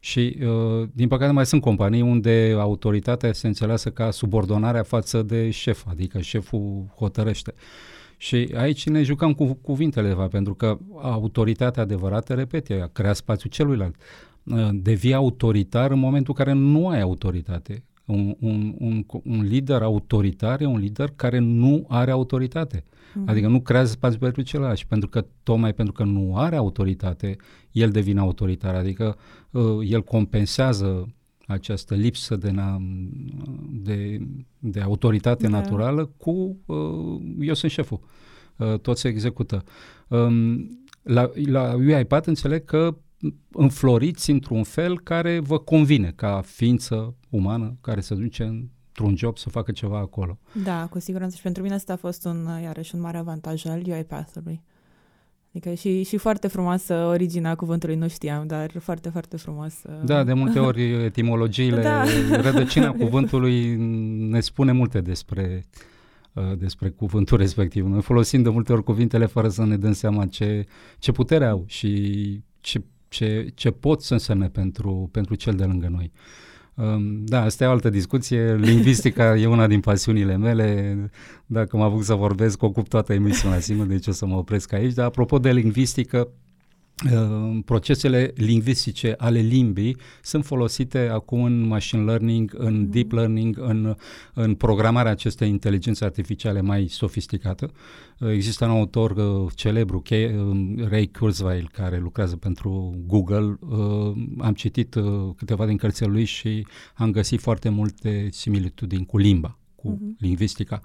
Și, 0.00 0.36
uh, 0.42 0.88
din 0.92 1.08
păcate, 1.08 1.32
mai 1.32 1.46
sunt 1.46 1.60
companii 1.60 2.00
unde 2.00 2.56
autoritatea 2.58 3.32
se 3.32 3.46
înțeleasă 3.46 3.90
ca 3.90 4.10
subordonarea 4.10 4.82
față 4.82 5.22
de 5.22 5.50
șef, 5.50 5.84
adică 5.88 6.20
șeful 6.20 6.94
hotărăște. 6.96 7.54
Și 8.16 8.50
aici 8.56 8.86
ne 8.86 9.02
jucăm 9.02 9.34
cu 9.34 9.54
cuvintele, 9.54 10.12
va, 10.12 10.26
pentru 10.26 10.54
că 10.54 10.78
autoritatea 11.02 11.82
adevărată, 11.82 12.34
repet, 12.34 12.70
ea 12.70 12.86
crea 12.86 13.12
spațiul 13.12 13.52
celuilalt. 13.52 13.94
Uh, 14.42 14.68
devii 14.72 15.14
autoritar 15.14 15.90
în 15.90 15.98
momentul 15.98 16.34
în 16.38 16.44
care 16.44 16.56
nu 16.56 16.88
ai 16.88 17.00
autoritate. 17.00 17.84
Un, 18.04 18.36
un, 18.40 18.74
un, 18.78 19.04
un 19.24 19.42
lider 19.42 19.82
autoritar 19.82 20.60
e 20.60 20.66
un 20.66 20.78
lider 20.78 21.12
care 21.16 21.38
nu 21.38 21.84
are 21.88 22.10
autoritate. 22.10 22.84
Mm. 23.14 23.24
Adică 23.26 23.48
nu 23.48 23.60
creează 23.60 23.90
spațiu 23.90 24.18
pentru 24.18 24.42
celălalt. 24.42 24.78
Și 24.78 24.86
pentru 24.86 25.08
că, 25.08 25.26
tocmai 25.42 25.74
pentru 25.74 25.92
că 25.92 26.04
nu 26.04 26.36
are 26.36 26.56
autoritate, 26.56 27.36
el 27.72 27.90
devine 27.90 28.20
autoritar. 28.20 28.74
Adică 28.74 29.16
uh, 29.50 29.62
el 29.88 30.02
compensează 30.02 31.14
această 31.46 31.94
lipsă 31.94 32.36
de, 32.36 32.50
na, 32.50 32.78
de, 33.70 34.20
de 34.58 34.80
autoritate 34.80 35.48
da. 35.48 35.58
naturală 35.58 36.10
cu 36.16 36.56
uh, 36.66 37.20
eu 37.40 37.54
sunt 37.54 37.70
șeful. 37.70 38.00
Uh, 38.56 38.78
tot 38.78 38.98
se 38.98 39.08
execută. 39.08 39.64
Um, 40.08 40.68
la, 41.02 41.30
la 41.44 41.74
UiPath 41.74 42.26
înțeleg 42.26 42.64
că 42.64 42.96
înfloriți 43.50 44.30
într-un 44.30 44.62
fel 44.62 45.00
care 45.00 45.38
vă 45.38 45.58
convine 45.58 46.12
ca 46.16 46.42
ființă 46.44 47.14
umană 47.28 47.76
care 47.80 48.00
se 48.00 48.14
duce 48.14 48.42
într-un 48.42 49.16
job 49.16 49.38
să 49.38 49.48
facă 49.48 49.72
ceva 49.72 49.98
acolo. 49.98 50.38
Da, 50.64 50.86
cu 50.86 50.98
siguranță 50.98 51.36
și 51.36 51.42
pentru 51.42 51.62
mine 51.62 51.74
asta 51.74 51.92
a 51.92 51.96
fost 51.96 52.24
un, 52.24 52.48
iarăși 52.62 52.94
un 52.94 53.00
mare 53.00 53.16
avantaj 53.18 53.66
al 53.66 53.82
UiPath-ului. 53.86 54.62
Adică 55.54 55.74
și, 55.74 56.02
și 56.02 56.16
foarte 56.16 56.48
frumoasă 56.48 56.94
originea 56.94 57.54
cuvântului, 57.54 57.96
nu 57.96 58.08
știam, 58.08 58.46
dar 58.46 58.70
foarte, 58.78 59.08
foarte 59.08 59.36
frumos. 59.36 59.74
Da, 60.04 60.24
de 60.24 60.32
multe 60.32 60.58
ori 60.68 61.04
etimologiile, 61.04 61.82
da. 61.82 62.04
rădăcina 62.40 62.92
cuvântului 62.92 63.76
ne 64.28 64.40
spune 64.40 64.72
multe 64.72 65.00
despre, 65.00 65.64
uh, 66.32 66.58
despre 66.58 66.88
cuvântul 66.88 67.38
respectiv. 67.38 67.86
Noi 67.86 68.02
folosim 68.02 68.42
de 68.42 68.48
multe 68.48 68.72
ori 68.72 68.82
cuvintele 68.82 69.26
fără 69.26 69.48
să 69.48 69.64
ne 69.64 69.76
dăm 69.76 69.92
seama 69.92 70.26
ce, 70.26 70.66
ce 70.98 71.12
putere 71.12 71.46
au 71.46 71.64
și 71.66 72.42
ce, 72.60 72.82
ce, 73.10 73.50
ce 73.54 73.70
pot 73.70 74.02
să 74.02 74.12
însemne 74.12 74.48
pentru, 74.48 75.08
pentru 75.12 75.34
cel 75.34 75.54
de 75.54 75.64
lângă 75.64 75.88
noi. 75.88 76.12
Uh, 76.74 77.20
da, 77.24 77.42
asta 77.42 77.64
e 77.64 77.66
o 77.66 77.70
altă 77.70 77.88
discuție. 77.88 78.54
Lingvistica 78.54 79.36
e 79.40 79.46
una 79.46 79.66
din 79.66 79.80
pasiunile 79.80 80.36
mele. 80.36 80.96
Dacă 81.46 81.76
mă 81.76 81.84
apuc 81.84 82.02
să 82.02 82.14
vorbesc, 82.14 82.62
ocup 82.62 82.88
toată 82.88 83.12
emisiunea 83.12 83.60
singur, 83.60 83.86
deci 83.86 84.06
o 84.06 84.12
să 84.12 84.26
mă 84.26 84.36
opresc 84.36 84.72
aici. 84.72 84.94
Dar 84.94 85.06
apropo 85.06 85.38
de 85.38 85.52
lingvistică, 85.52 86.18
Uh, 86.18 86.49
procesele 87.64 88.32
lingvistice 88.34 89.14
ale 89.18 89.38
limbii 89.38 89.96
sunt 90.22 90.44
folosite 90.44 90.98
acum 90.98 91.42
în 91.42 91.66
machine 91.66 92.02
learning, 92.02 92.54
în 92.58 92.78
mm. 92.78 92.90
deep 92.90 93.12
learning, 93.12 93.58
în, 93.60 93.94
în 94.34 94.54
programarea 94.54 95.12
acestei 95.12 95.48
inteligențe 95.48 96.04
artificiale 96.04 96.60
mai 96.60 96.86
sofisticată. 96.86 97.70
Uh, 98.18 98.30
există 98.30 98.64
un 98.64 98.70
autor 98.70 99.10
uh, 99.10 99.52
celebru, 99.54 100.02
Ray 100.88 101.06
Kurzweil, 101.06 101.68
care 101.72 101.98
lucrează 101.98 102.36
pentru 102.36 102.94
Google. 103.06 103.58
Am 104.38 104.52
citit 104.54 104.96
câteva 105.36 105.66
din 105.66 105.76
cărțile 105.76 106.08
lui 106.08 106.24
și 106.24 106.66
am 106.94 107.10
găsit 107.10 107.40
foarte 107.40 107.68
multe 107.68 108.28
similitudini 108.30 109.06
cu 109.06 109.18
limba, 109.18 109.58
cu 109.74 109.94
mm-hmm. 109.94 110.18
lingvistica. 110.18 110.80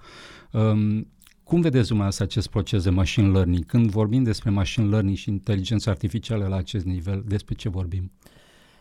Um, 0.52 1.06
cum 1.46 1.60
vedeți 1.60 1.86
dumneavoastră 1.86 2.24
acest 2.24 2.48
proces 2.48 2.82
de 2.82 2.90
machine 2.90 3.28
learning? 3.28 3.66
Când 3.66 3.90
vorbim 3.90 4.22
despre 4.22 4.50
machine 4.50 4.88
learning 4.88 5.16
și 5.16 5.28
inteligență 5.28 5.90
artificială 5.90 6.46
la 6.46 6.56
acest 6.56 6.84
nivel, 6.84 7.24
despre 7.26 7.54
ce 7.54 7.68
vorbim? 7.68 8.10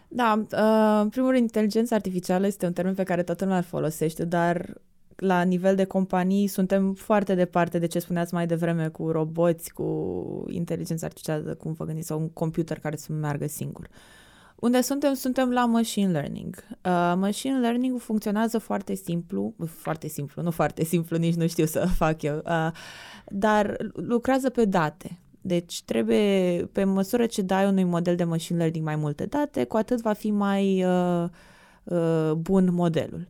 Da, 0.07 0.45
uh, 0.51 0.99
în 1.01 1.09
primul 1.09 1.29
rând, 1.29 1.41
inteligența 1.41 1.95
artificială 1.95 2.45
este 2.45 2.65
un 2.65 2.73
termen 2.73 2.93
pe 2.93 3.03
care 3.03 3.23
toată 3.23 3.43
lumea 3.43 3.59
îl 3.59 3.65
folosește, 3.65 4.25
dar 4.25 4.73
la 5.15 5.41
nivel 5.41 5.75
de 5.75 5.83
companii 5.83 6.47
suntem 6.47 6.93
foarte 6.93 7.35
departe 7.35 7.79
de 7.79 7.85
ce 7.85 7.99
spuneați 7.99 8.33
mai 8.33 8.47
devreme 8.47 8.87
cu 8.87 9.11
roboți, 9.11 9.73
cu 9.73 10.45
inteligența 10.49 11.05
artificială, 11.05 11.53
cum 11.53 11.73
vă 11.73 11.85
gândiți, 11.85 12.07
sau 12.07 12.19
un 12.19 12.29
computer 12.29 12.79
care 12.79 12.95
să 12.95 13.11
meargă 13.11 13.47
singur. 13.47 13.83
Uh, 13.83 14.24
unde 14.55 14.81
suntem? 14.81 15.13
Suntem 15.13 15.51
la 15.51 15.65
machine 15.65 16.11
learning. 16.11 16.55
Uh, 16.69 17.13
machine 17.17 17.59
learning 17.59 17.99
funcționează 17.99 18.57
foarte 18.57 18.95
simplu, 18.95 19.53
foarte 19.67 20.07
simplu, 20.07 20.41
nu 20.41 20.51
foarte 20.51 20.83
simplu, 20.83 21.17
nici 21.17 21.35
nu 21.35 21.47
știu 21.47 21.65
să 21.65 21.87
fac 22.01 22.21
eu, 22.21 22.35
uh, 22.35 22.71
dar 23.25 23.77
lucrează 23.93 24.49
pe 24.49 24.65
date. 24.65 25.19
Deci 25.41 25.83
trebuie, 25.83 26.65
pe 26.71 26.83
măsură 26.83 27.25
ce 27.25 27.41
dai 27.41 27.67
unui 27.67 27.83
model 27.83 28.15
de 28.15 28.23
machine 28.23 28.57
learning 28.57 28.85
mai 28.85 28.95
multe 28.95 29.25
date, 29.25 29.63
cu 29.63 29.77
atât 29.77 30.01
va 30.01 30.13
fi 30.13 30.31
mai 30.31 30.83
uh, 30.83 31.29
uh, 31.83 32.31
bun 32.31 32.73
modelul. 32.73 33.27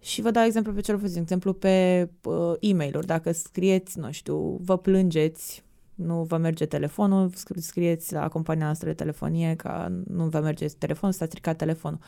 Și 0.00 0.20
vă 0.20 0.30
dau 0.30 0.44
exemplu 0.44 0.72
pe 0.72 0.80
ce 0.80 0.94
vă 0.94 1.06
exemplu 1.16 1.52
pe 1.52 2.08
uh, 2.22 2.52
e-mail-uri. 2.60 3.06
Dacă 3.06 3.32
scrieți, 3.32 3.98
nu 3.98 4.10
știu, 4.10 4.58
vă 4.60 4.78
plângeți 4.78 5.64
nu 5.98 6.22
vă 6.22 6.36
merge 6.36 6.66
telefonul, 6.66 7.30
scrieți 7.56 8.12
la 8.12 8.28
compania 8.28 8.64
noastră 8.64 8.86
de 8.88 8.94
telefonie 8.94 9.54
că 9.54 9.88
nu 10.06 10.24
vă 10.24 10.40
merge 10.40 10.66
telefonul, 10.66 11.14
s-a 11.14 11.24
stricat 11.24 11.56
telefonul. 11.56 11.98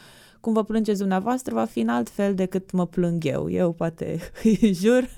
Cum 0.40 0.53
vă 0.53 0.64
plângeți 0.64 0.98
dumneavoastră 0.98 1.55
va 1.55 1.64
fi 1.64 1.81
în 1.81 1.88
alt 1.88 2.09
fel 2.09 2.35
decât 2.35 2.70
mă 2.70 2.87
plâng 2.87 3.24
eu. 3.24 3.50
Eu 3.50 3.72
poate 3.72 4.18
îi 4.42 4.72
jur, 4.72 5.09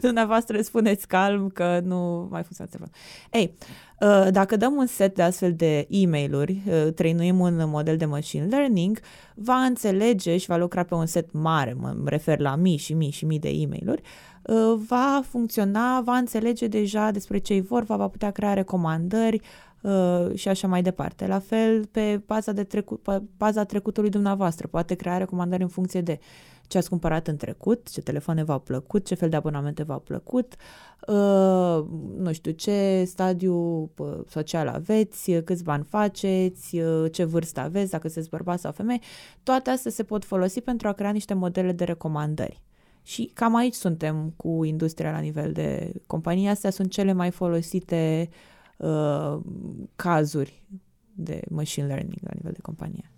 dumneavoastră 0.00 0.60
spuneți 0.60 1.06
calm 1.06 1.48
că 1.48 1.80
nu 1.84 2.28
mai 2.30 2.42
funcționează 2.42 2.78
telefonul. 2.78 2.92
Ei, 3.30 3.54
uh, 4.00 4.32
dacă 4.32 4.56
dăm 4.56 4.74
un 4.74 4.86
set 4.86 5.14
de 5.14 5.22
astfel 5.22 5.54
de 5.54 5.86
e-mail-uri, 5.90 6.62
uh, 6.66 6.92
trăinuim 6.94 7.38
un 7.38 7.68
model 7.68 7.96
de 7.96 8.04
machine 8.04 8.44
learning, 8.44 9.00
va 9.34 9.56
înțelege 9.56 10.36
și 10.36 10.46
va 10.46 10.56
lucra 10.56 10.82
pe 10.82 10.94
un 10.94 11.06
set 11.06 11.32
mare, 11.32 11.76
mă 11.78 11.94
refer 12.04 12.38
la 12.38 12.56
mii 12.56 12.76
și 12.76 12.94
mii 12.94 13.10
și 13.10 13.24
mii 13.24 13.38
de 13.38 13.48
e-mail-uri, 13.48 14.02
Uh, 14.42 14.80
va 14.86 15.22
funcționa, 15.28 16.00
va 16.00 16.16
înțelege 16.16 16.66
deja 16.66 17.10
despre 17.10 17.38
ce 17.38 17.60
vor, 17.60 17.82
va, 17.82 17.96
va 17.96 18.08
putea 18.08 18.30
crea 18.30 18.52
recomandări, 18.52 19.40
uh, 19.82 20.34
și 20.34 20.48
așa 20.48 20.66
mai 20.66 20.82
departe. 20.82 21.26
La 21.26 21.38
fel, 21.38 21.86
pe 21.86 22.22
baza, 22.26 22.52
de 22.52 22.64
trecut, 22.64 23.02
pe 23.02 23.22
baza 23.36 23.64
trecutului 23.64 24.10
dumneavoastră, 24.10 24.66
poate 24.66 24.94
crea 24.94 25.16
recomandări 25.16 25.62
în 25.62 25.68
funcție 25.68 26.00
de 26.00 26.18
ce 26.70 26.78
ați 26.78 26.88
cumpărat 26.88 27.26
în 27.26 27.36
trecut, 27.36 27.90
ce 27.90 28.00
telefoane 28.00 28.44
v-au 28.44 28.58
plăcut, 28.58 29.06
ce 29.06 29.14
fel 29.14 29.28
de 29.28 29.36
abonamente 29.36 29.82
v-au 29.82 29.98
plăcut, 29.98 30.54
uh, 31.06 31.84
nu 32.16 32.32
știu, 32.32 32.50
ce 32.50 33.04
stadiu 33.06 33.54
uh, 33.96 34.18
social 34.28 34.68
aveți, 34.68 35.32
câți 35.32 35.64
bani 35.64 35.84
faceți, 35.88 36.78
uh, 36.78 37.12
ce 37.12 37.24
vârstă 37.24 37.60
aveți, 37.60 37.90
dacă 37.90 38.06
sunteți 38.08 38.30
bărbat 38.30 38.60
sau 38.60 38.72
femeie. 38.72 38.98
Toate 39.42 39.70
astea 39.70 39.90
se 39.90 40.02
pot 40.02 40.24
folosi 40.24 40.60
pentru 40.60 40.88
a 40.88 40.92
crea 40.92 41.10
niște 41.10 41.34
modele 41.34 41.72
de 41.72 41.84
recomandări. 41.84 42.62
Și 43.02 43.30
cam 43.34 43.54
aici 43.54 43.74
suntem 43.74 44.32
cu 44.36 44.64
industria 44.64 45.10
la 45.10 45.18
nivel 45.18 45.52
de 45.52 45.92
companii. 46.06 46.48
Astea 46.48 46.70
sunt 46.70 46.90
cele 46.90 47.12
mai 47.12 47.30
folosite 47.30 48.28
uh, 48.30 48.49
cazuri 49.96 50.66
de 51.14 51.40
machine 51.50 51.86
learning 51.86 52.18
la 52.20 52.30
nivel 52.34 52.52
de 52.52 52.60
companie. 52.62 53.10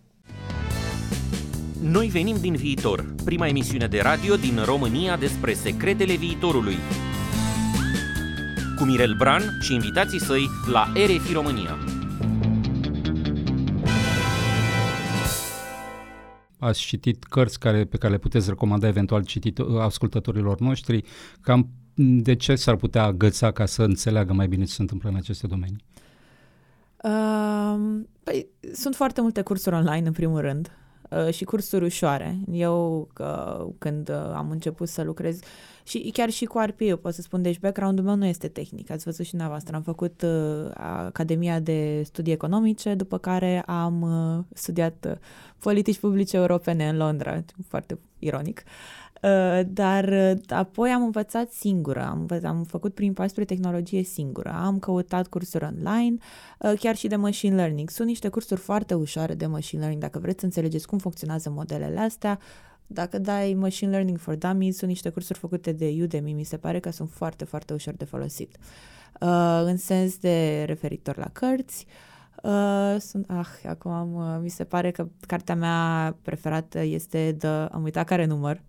Noi 1.82 2.06
venim 2.06 2.36
din 2.40 2.54
viitor, 2.54 3.14
prima 3.24 3.46
emisiune 3.46 3.86
de 3.86 4.00
radio 4.00 4.36
din 4.36 4.58
România 4.64 5.16
despre 5.16 5.52
secretele 5.52 6.14
viitorului. 6.14 6.74
Cu 8.76 8.84
Mirel 8.84 9.14
Bran 9.18 9.42
și 9.60 9.74
invitații 9.74 10.20
săi 10.20 10.48
la 10.72 10.92
RFI 10.94 11.32
România. 11.32 11.78
Ați 16.58 16.80
citit 16.80 17.24
cărți 17.24 17.58
care, 17.58 17.84
pe 17.84 17.96
care 17.96 18.12
le 18.12 18.18
puteți 18.18 18.48
recomanda 18.48 18.86
eventual 18.86 19.24
citito- 19.24 19.80
ascultătorilor 19.80 20.60
noștri, 20.60 21.04
cam 21.40 21.68
de 21.94 22.34
ce 22.34 22.54
s-ar 22.54 22.76
putea 22.76 23.02
agăța 23.02 23.50
ca 23.50 23.66
să 23.66 23.82
înțeleagă 23.82 24.32
mai 24.32 24.48
bine 24.48 24.64
ce 24.64 24.72
se 24.72 24.80
întâmplă 24.82 25.08
în 25.08 25.16
aceste 25.16 25.46
domenii? 25.46 25.84
Uh, 27.02 28.00
păi, 28.22 28.46
sunt 28.72 28.94
foarte 28.94 29.20
multe 29.20 29.42
cursuri 29.42 29.74
online, 29.74 30.06
în 30.06 30.12
primul 30.12 30.40
rând. 30.40 30.70
Uh, 31.10 31.32
și 31.32 31.44
cursuri 31.44 31.84
ușoare. 31.84 32.38
Eu, 32.50 33.08
că, 33.12 33.60
când 33.78 34.08
uh, 34.08 34.32
am 34.34 34.50
început 34.50 34.88
să 34.88 35.02
lucrez, 35.02 35.38
și 35.84 36.10
chiar 36.12 36.30
și 36.30 36.44
cu 36.44 36.58
RPU, 36.58 36.96
pot 36.96 37.14
să 37.14 37.22
spun, 37.22 37.42
deci 37.42 37.60
background-ul 37.60 38.04
meu 38.04 38.14
nu 38.14 38.24
este 38.26 38.48
tehnic, 38.48 38.90
ați 38.90 39.04
văzut 39.04 39.24
și 39.24 39.30
dumneavoastră. 39.30 39.76
Am 39.76 39.82
făcut 39.82 40.22
uh, 40.22 40.70
Academia 41.06 41.60
de 41.60 42.02
Studii 42.04 42.32
Economice, 42.32 42.94
după 42.94 43.18
care 43.18 43.62
am 43.66 44.02
uh, 44.02 44.44
studiat 44.54 45.06
uh, 45.08 45.16
politici 45.58 45.98
publice 45.98 46.36
europene 46.36 46.88
în 46.88 46.96
Londra, 46.96 47.44
foarte 47.68 47.98
ironic. 48.18 48.62
Uh, 48.66 49.01
Uh, 49.01 49.01
dar 49.66 50.08
uh, 50.08 50.40
apoi 50.48 50.90
am 50.90 51.02
învățat 51.02 51.50
singură, 51.50 52.04
am, 52.04 52.28
am 52.44 52.64
făcut 52.64 52.94
prin 52.94 53.12
pas 53.12 53.30
spre 53.30 53.44
tehnologie 53.44 54.02
singură, 54.02 54.52
am 54.64 54.78
căutat 54.78 55.26
cursuri 55.26 55.64
online, 55.64 56.16
uh, 56.58 56.72
chiar 56.78 56.96
și 56.96 57.06
de 57.06 57.16
machine 57.16 57.54
learning. 57.54 57.90
Sunt 57.90 58.08
niște 58.08 58.28
cursuri 58.28 58.60
foarte 58.60 58.94
ușoare 58.94 59.34
de 59.34 59.46
machine 59.46 59.80
learning, 59.80 60.02
dacă 60.02 60.18
vreți 60.18 60.38
să 60.38 60.44
înțelegeți 60.44 60.86
cum 60.86 60.98
funcționează 60.98 61.50
modelele 61.50 62.00
astea, 62.00 62.38
dacă 62.86 63.18
dai 63.18 63.54
Machine 63.54 63.90
Learning 63.90 64.18
for 64.18 64.34
Dummies, 64.34 64.76
sunt 64.76 64.90
niște 64.90 65.08
cursuri 65.08 65.38
făcute 65.38 65.72
de 65.72 65.98
Udemy, 66.02 66.32
mi 66.32 66.44
se 66.44 66.56
pare 66.56 66.80
că 66.80 66.90
sunt 66.90 67.10
foarte, 67.10 67.44
foarte 67.44 67.72
ușor 67.72 67.94
de 67.94 68.04
folosit. 68.04 68.56
Uh, 69.20 69.62
în 69.64 69.76
sens 69.76 70.18
de 70.18 70.64
referitor 70.66 71.16
la 71.16 71.28
cărți, 71.32 71.86
uh, 71.88 72.11
Uh, 72.42 72.96
sunt, 73.00 73.26
ah, 73.28 73.48
acum 73.68 73.90
am, 73.90 74.14
uh, 74.14 74.38
mi 74.40 74.48
se 74.48 74.64
pare 74.64 74.90
că 74.90 75.08
cartea 75.26 75.54
mea 75.54 76.16
preferată 76.22 76.80
este 76.80 77.32
de, 77.38 77.46
am 77.46 77.82
uitat 77.82 78.06
care 78.06 78.24
număr, 78.24 78.62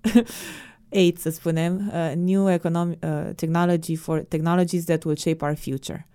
8 1.08 1.18
să 1.18 1.30
spunem, 1.30 1.92
uh, 1.94 2.16
New 2.16 2.52
Economy, 2.52 2.98
uh, 3.04 3.30
Technology 3.36 3.96
for 3.96 4.24
Technologies 4.24 4.86
that 4.86 5.04
will 5.04 5.18
shape 5.18 5.46
our 5.46 5.56
future. 5.56 6.08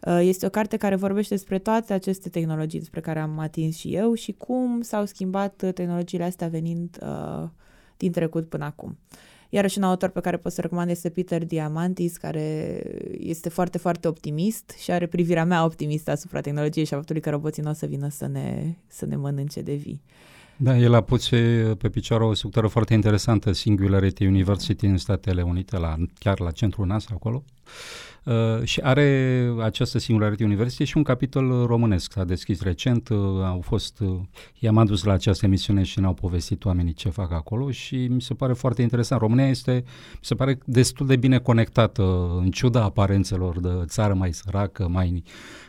Uh, 0.00 0.18
este 0.22 0.46
o 0.46 0.48
carte 0.48 0.76
care 0.76 0.96
vorbește 0.96 1.34
despre 1.34 1.58
toate 1.58 1.92
aceste 1.92 2.28
tehnologii 2.28 2.78
despre 2.78 3.00
care 3.00 3.18
am 3.18 3.38
atins 3.38 3.76
și 3.76 3.94
eu 3.94 4.14
și 4.14 4.32
cum 4.32 4.80
s-au 4.80 5.04
schimbat 5.04 5.64
tehnologiile 5.74 6.24
astea 6.24 6.48
venind 6.48 6.98
uh, 7.02 7.48
din 7.96 8.12
trecut 8.12 8.48
până 8.48 8.64
acum. 8.64 8.98
Uh, 9.10 9.35
Iarăși 9.48 9.78
un 9.78 9.84
autor 9.84 10.08
pe 10.08 10.20
care 10.20 10.36
pot 10.36 10.52
să 10.52 10.60
recomand 10.60 10.90
este 10.90 11.08
Peter 11.08 11.44
Diamantis, 11.44 12.16
care 12.16 12.82
este 13.18 13.48
foarte, 13.48 13.78
foarte 13.78 14.08
optimist 14.08 14.74
și 14.78 14.90
are 14.90 15.06
privirea 15.06 15.44
mea 15.44 15.64
optimistă 15.64 16.10
asupra 16.10 16.40
tehnologiei 16.40 16.84
și 16.84 16.94
a 16.94 16.96
faptului 16.96 17.20
că 17.20 17.30
roboții 17.30 17.62
nu 17.62 17.70
o 17.70 17.72
să 17.72 17.86
vină 17.86 18.08
să 18.08 18.26
ne, 18.26 18.74
să 18.86 19.06
ne 19.06 19.16
mănânce 19.16 19.60
de 19.60 19.74
vii. 19.74 20.02
Da, 20.56 20.76
el 20.76 20.94
a 20.94 21.00
pus 21.00 21.28
pe 21.78 21.88
picioare 21.88 22.24
o 22.24 22.34
structură 22.34 22.66
foarte 22.66 22.94
interesantă, 22.94 23.52
Singularity 23.52 24.26
University 24.26 24.86
în 24.86 24.96
Statele 24.96 25.42
Unite, 25.42 25.78
la, 25.78 25.96
chiar 26.18 26.40
la 26.40 26.50
centrul 26.50 26.86
NASA 26.86 27.10
acolo. 27.12 27.44
Uh, 28.26 28.62
și 28.62 28.80
are 28.80 29.52
această 29.62 29.98
Singularity 29.98 30.42
University 30.42 30.84
și 30.84 30.96
un 30.96 31.02
capitol 31.02 31.66
românesc. 31.66 32.12
S-a 32.12 32.24
deschis 32.24 32.60
recent, 32.60 33.08
uh, 33.08 33.18
au 33.44 33.60
fost, 33.60 34.00
uh, 34.00 34.18
i-am 34.58 34.78
adus 34.78 35.04
la 35.04 35.12
această 35.12 35.46
emisiune 35.46 35.82
și 35.82 36.00
ne-au 36.00 36.14
povestit 36.14 36.64
oamenii 36.64 36.92
ce 36.92 37.08
fac 37.08 37.32
acolo 37.32 37.70
și 37.70 37.96
mi 37.96 38.22
se 38.22 38.34
pare 38.34 38.52
foarte 38.52 38.82
interesant. 38.82 39.20
România 39.20 39.48
este, 39.48 39.84
mi 40.12 40.18
se 40.20 40.34
pare 40.34 40.58
destul 40.64 41.06
de 41.06 41.16
bine 41.16 41.38
conectată, 41.38 42.02
în 42.38 42.50
ciuda 42.50 42.82
aparențelor 42.82 43.60
de 43.60 43.68
țară 43.84 44.14
mai 44.14 44.32
săracă, 44.32 44.88
mai, 44.88 45.22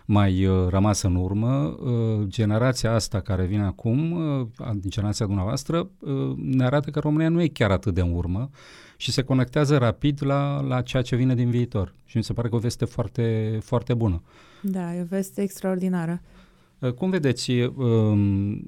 mai 0.06 0.46
uh, 0.46 0.68
rămasă 0.70 1.08
în 1.08 1.16
urmă. 1.16 1.78
Uh, 1.80 2.28
generația 2.28 2.94
asta 2.94 3.20
care 3.20 3.46
vine 3.46 3.64
acum, 3.64 4.12
uh, 4.12 4.48
generația 4.88 5.26
dumneavoastră, 5.26 5.90
uh, 6.00 6.34
ne 6.36 6.66
arată 6.66 6.90
că 6.90 7.00
România 7.00 7.30
nu 7.30 7.42
e 7.42 7.48
chiar 7.48 7.72
atât 7.72 7.94
de 7.94 8.02
în 8.02 8.14
urmă 8.16 8.50
și 8.98 9.12
se 9.12 9.22
conectează 9.22 9.78
rapid 9.78 10.26
la, 10.26 10.62
la 10.62 10.82
ceea 10.82 11.02
ce 11.02 11.16
vine 11.16 11.36
din 11.36 11.50
viitor. 11.50 11.94
Și 12.06 12.18
mi 12.18 12.24
se 12.24 12.34
pare 12.34 12.50
că 12.50 12.56
o 12.56 12.60
veste 12.60 12.86
foarte, 12.86 13.58
foarte 13.62 13.94
bună. 13.94 14.22
Da, 14.62 14.96
e 14.96 15.02
o 15.02 15.06
veste 15.06 15.42
extraordinară. 15.42 16.22
Uh, 16.80 16.92
cum 16.92 17.10
vedeți 17.10 17.52
um, 17.52 18.68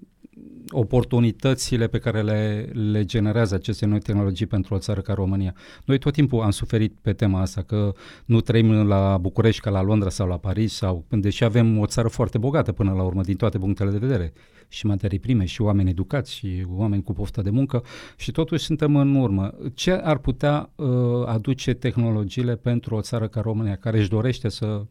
oportunitățile 0.72 1.88
pe 1.88 1.98
care 1.98 2.22
le, 2.22 2.72
le 2.74 3.06
generează 3.06 3.56
aceste 3.56 3.86
noi 3.86 4.00
tehnologii 4.00 4.46
pentru 4.46 4.76
o 4.76 4.78
țară 4.78 5.02
ca 5.02 5.14
România. 5.14 5.56
Noi 5.86 5.98
tot 5.98 6.14
timpul 6.14 6.42
am 6.42 6.50
suferit 6.50 6.98
pe 7.02 7.14
tema 7.14 7.42
asta, 7.42 7.62
că 7.62 7.94
nu 8.26 8.42
trăim 8.42 8.88
la 8.88 9.18
București 9.18 9.62
ca 9.62 9.70
la 9.70 9.82
Londra 9.82 10.10
sau 10.10 10.28
la 10.28 10.38
Paris, 10.38 10.74
sau, 10.74 11.06
deși 11.10 11.44
avem 11.44 11.78
o 11.78 11.86
țară 11.86 12.08
foarte 12.08 12.38
bogată 12.38 12.72
până 12.72 12.94
la 12.94 13.04
urmă 13.04 13.22
din 13.22 13.36
toate 13.36 13.58
punctele 13.58 13.92
de 13.92 13.98
vedere, 13.98 14.34
și 14.68 14.86
materii 14.86 15.20
prime, 15.20 15.46
și 15.46 15.62
oameni 15.62 15.90
educați, 15.90 16.34
și 16.34 16.66
oameni 16.70 17.04
cu 17.04 17.14
poftă 17.14 17.42
de 17.42 17.50
muncă, 17.50 17.84
și 18.18 18.32
totuși 18.32 18.64
suntem 18.64 18.96
în 18.96 19.16
urmă. 19.16 19.54
Ce 19.74 19.92
ar 19.92 20.18
putea 20.18 20.70
uh, 20.76 20.88
aduce 21.26 21.74
tehnologiile 21.74 22.56
pentru 22.56 22.96
o 22.96 23.02
țară 23.02 23.28
ca 23.28 23.42
România, 23.42 23.76
care 23.76 24.00
își 24.00 24.10
dorește 24.10 24.50
să 24.50 24.82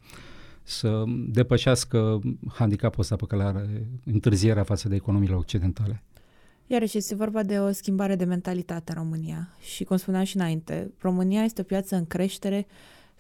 să 0.69 1.05
depășească 1.29 2.21
handicapul 2.49 3.01
ăsta 3.01 3.17
pe 3.17 3.25
care 3.29 3.43
are 3.43 3.87
întârzierea 4.05 4.63
față 4.63 4.89
de 4.89 4.95
economiile 4.95 5.35
occidentale. 5.35 6.03
Iarăși 6.67 6.97
este 6.97 7.15
vorba 7.15 7.43
de 7.43 7.59
o 7.59 7.73
schimbare 7.73 8.17
de 8.17 8.25
mentalitate 8.25 8.93
în 8.93 9.03
România 9.03 9.49
și, 9.61 9.85
cum 9.85 9.97
spuneam 9.97 10.25
și 10.25 10.37
înainte, 10.37 10.91
România 10.99 11.45
este 11.45 11.61
o 11.61 11.65
piață 11.65 11.97
în 11.97 12.07
creștere 12.07 12.67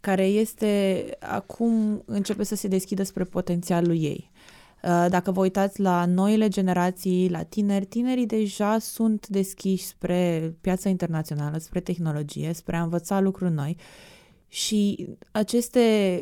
care 0.01 0.25
este 0.25 1.05
acum 1.21 2.03
începe 2.07 2.45
să 2.45 2.55
se 2.55 2.69
deschidă 2.69 3.03
spre 3.03 3.25
potențialul 3.25 4.03
ei. 4.03 4.31
Uh, 4.83 5.07
dacă 5.09 5.31
vă 5.31 5.41
uitați 5.41 5.81
la 5.81 6.05
noile 6.05 6.49
generații, 6.49 7.31
la 7.31 7.43
tineri, 7.43 7.85
tinerii 7.85 8.27
deja 8.27 8.79
sunt 8.79 9.29
deschiși 9.29 9.85
spre 9.85 10.55
piața 10.61 10.89
internațională, 10.89 11.59
spre 11.59 11.81
tehnologie, 11.81 12.53
spre 12.53 12.77
a 12.77 12.83
învăța 12.83 13.21
lucruri 13.21 13.53
noi 13.53 13.77
și 14.49 15.09
aceste 15.31 15.81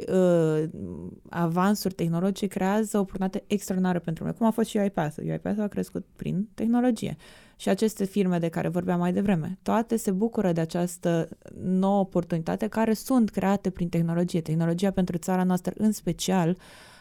uh, 0.08 0.68
avansuri 1.28 1.94
tehnologice 1.94 2.46
creează 2.46 2.96
o 2.96 3.00
oportunitate 3.00 3.44
extraordinară 3.46 3.98
pentru 3.98 4.24
noi, 4.24 4.32
cum 4.34 4.46
a 4.46 4.50
fost 4.50 4.68
și 4.68 4.76
UiPath. 4.76 5.16
UiPath 5.18 5.60
a 5.60 5.66
crescut 5.66 6.06
prin 6.16 6.48
tehnologie. 6.54 7.16
Și 7.56 7.68
aceste 7.68 8.04
firme 8.04 8.38
de 8.38 8.48
care 8.48 8.68
vorbeam 8.68 8.98
mai 8.98 9.12
devreme, 9.12 9.58
toate 9.62 9.96
se 9.96 10.10
bucură 10.10 10.52
de 10.52 10.60
această 10.60 11.28
nouă 11.62 12.00
oportunitate 12.00 12.66
care 12.66 12.92
sunt 12.92 13.30
create 13.30 13.70
prin 13.70 13.88
tehnologie. 13.88 14.40
Tehnologia 14.40 14.90
pentru 14.90 15.16
țara 15.16 15.44
noastră 15.44 15.72
în 15.76 15.92
special, 15.92 16.56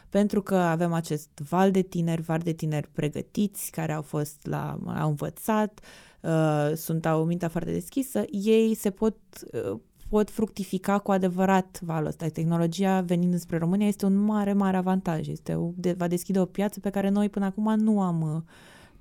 pentru 0.09 0.41
că 0.41 0.55
avem 0.55 0.93
acest 0.93 1.29
val 1.49 1.71
de 1.71 1.81
tineri, 1.81 2.21
val 2.21 2.39
de 2.39 2.51
tineri 2.51 2.87
pregătiți, 2.91 3.71
care 3.71 3.93
au 3.93 4.01
fost 4.01 4.45
la, 4.47 4.77
au 4.97 5.09
învățat, 5.09 5.79
uh, 6.21 6.71
sunt, 6.75 7.05
au 7.05 7.25
mintea 7.25 7.47
foarte 7.47 7.71
deschisă, 7.71 8.23
ei 8.31 8.73
se 8.73 8.89
pot 8.89 9.15
uh, 9.51 9.79
pot 10.15 10.29
fructifica 10.29 10.99
cu 10.99 11.11
adevărat 11.11 11.79
valul 11.81 12.07
ăsta. 12.07 12.27
Tehnologia 12.27 13.01
venind 13.01 13.39
spre 13.39 13.57
România 13.57 13.87
este 13.87 14.05
un 14.05 14.15
mare, 14.15 14.53
mare 14.53 14.77
avantaj. 14.77 15.27
Este 15.27 15.55
o, 15.55 15.71
de, 15.75 15.95
va 15.97 16.07
deschide 16.07 16.39
o 16.39 16.45
piață 16.45 16.79
pe 16.79 16.89
care 16.89 17.09
noi 17.09 17.29
până 17.29 17.45
acum 17.45 17.75
nu 17.79 18.01
am 18.01 18.21
uh, 18.21 18.41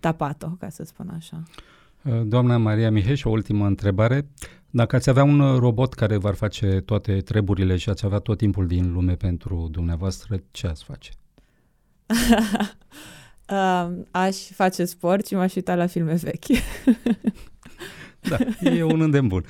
tapat-o, 0.00 0.48
ca 0.48 0.68
să 0.68 0.84
spun 0.84 1.08
așa. 1.16 1.42
Uh, 2.02 2.22
doamna 2.26 2.56
Maria 2.56 2.90
Miheș, 2.90 3.24
o 3.24 3.30
ultimă 3.30 3.66
întrebare. 3.66 4.28
Dacă 4.70 4.96
ați 4.96 5.08
avea 5.08 5.24
un 5.24 5.56
robot 5.58 5.94
care 5.94 6.16
v-ar 6.16 6.34
face 6.34 6.66
toate 6.66 7.20
treburile 7.20 7.76
și 7.76 7.88
ați 7.88 8.04
avea 8.04 8.18
tot 8.18 8.38
timpul 8.38 8.66
din 8.66 8.92
lume 8.92 9.14
pentru 9.14 9.68
dumneavoastră, 9.70 10.42
ce 10.50 10.66
ați 10.66 10.84
face? 10.84 11.10
uh, 13.50 13.88
aș 14.26 14.36
face 14.36 14.84
sport 14.84 15.26
și 15.26 15.34
m-aș 15.34 15.54
uita 15.54 15.74
la 15.74 15.86
filme 15.86 16.14
vechi. 16.14 16.46
Da, 18.28 18.36
e 18.60 18.82
un 18.82 19.00
îndemn 19.00 19.28
bun. 19.28 19.44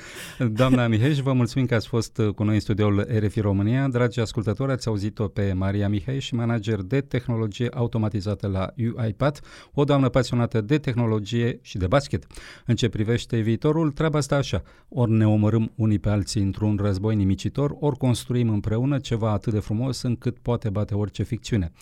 Doamna 0.52 0.86
Mihej, 0.86 1.18
vă 1.18 1.32
mulțumim 1.32 1.66
că 1.66 1.74
ați 1.74 1.88
fost 1.88 2.20
cu 2.34 2.42
noi 2.42 2.54
în 2.54 2.60
studioul 2.60 3.06
RFI 3.18 3.40
România. 3.40 3.88
Dragi 3.88 4.20
ascultători, 4.20 4.72
ați 4.72 4.88
auzit-o 4.88 5.28
pe 5.28 5.52
Maria 5.52 5.88
Mihej, 5.88 6.30
manager 6.30 6.82
de 6.82 7.00
tehnologie 7.00 7.68
automatizată 7.74 8.46
la 8.46 8.72
UiPath, 8.76 9.40
o 9.72 9.84
doamnă 9.84 10.08
pasionată 10.08 10.60
de 10.60 10.78
tehnologie 10.78 11.58
și 11.62 11.78
de 11.78 11.86
basket. 11.86 12.26
În 12.66 12.74
ce 12.74 12.88
privește 12.88 13.38
viitorul, 13.38 13.90
treaba 13.90 14.18
asta 14.18 14.36
așa. 14.36 14.62
Ori 14.88 15.10
ne 15.10 15.26
omorâm 15.26 15.72
unii 15.74 15.98
pe 15.98 16.08
alții 16.08 16.42
într-un 16.42 16.78
război 16.82 17.14
nimicitor, 17.14 17.76
ori 17.80 17.96
construim 17.96 18.48
împreună 18.48 18.98
ceva 18.98 19.30
atât 19.30 19.52
de 19.52 19.58
frumos 19.58 20.02
încât 20.02 20.38
poate 20.38 20.70
bate 20.70 20.94
orice 20.94 21.22
ficțiune. 21.22 21.72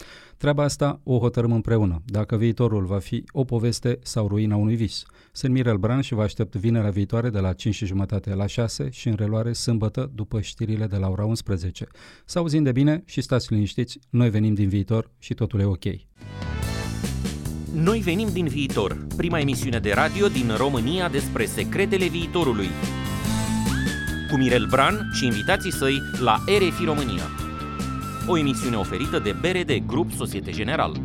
Treaba 0.43 0.63
asta 0.63 1.01
o 1.03 1.19
hotărâm 1.19 1.53
împreună, 1.53 2.03
dacă 2.05 2.37
viitorul 2.37 2.85
va 2.85 2.99
fi 2.99 3.25
o 3.33 3.45
poveste 3.45 3.99
sau 4.03 4.29
ruina 4.29 4.57
unui 4.57 4.75
vis. 4.75 5.03
Sunt 5.33 5.53
Mirel 5.53 5.77
Bran 5.77 6.01
și 6.01 6.15
vă 6.15 6.23
aștept 6.23 6.55
vinerea 6.55 6.91
viitoare 6.91 7.31
de 7.31 7.39
la 7.39 7.53
5 7.53 7.75
și 7.75 7.87
jumătate 7.87 8.35
la 8.35 8.47
6 8.47 8.89
și 8.91 9.09
în 9.09 9.15
reluare 9.19 9.53
sâmbătă 9.53 10.11
după 10.15 10.41
știrile 10.41 10.87
de 10.87 10.97
la 10.97 11.09
ora 11.09 11.25
11. 11.25 11.87
Să 12.25 12.39
auzim 12.39 12.63
de 12.63 12.73
bine 12.73 13.03
și 13.07 13.21
stați 13.21 13.53
liniștiți, 13.53 13.99
noi 14.11 14.31
venim 14.31 14.55
din 14.55 14.69
viitor 14.69 15.11
și 15.19 15.35
totul 15.35 15.61
e 15.61 15.65
ok. 15.65 15.85
Noi 17.75 17.99
venim 17.99 18.29
din 18.33 18.47
viitor, 18.47 19.07
prima 19.17 19.39
emisiune 19.39 19.79
de 19.79 19.93
radio 19.93 20.29
din 20.29 20.51
România 20.57 21.09
despre 21.09 21.45
secretele 21.45 22.07
viitorului. 22.07 22.69
Cu 24.31 24.37
Mirel 24.37 24.67
Bran 24.71 25.11
și 25.13 25.25
invitații 25.25 25.73
săi 25.73 25.99
la 26.21 26.37
RFI 26.47 26.85
România. 26.85 27.52
O 28.27 28.39
emisiune 28.39 28.77
oferită 28.77 29.19
de 29.19 29.35
BRD 29.41 29.87
Grup 29.87 30.13
Societe 30.13 30.51
General. 30.51 31.01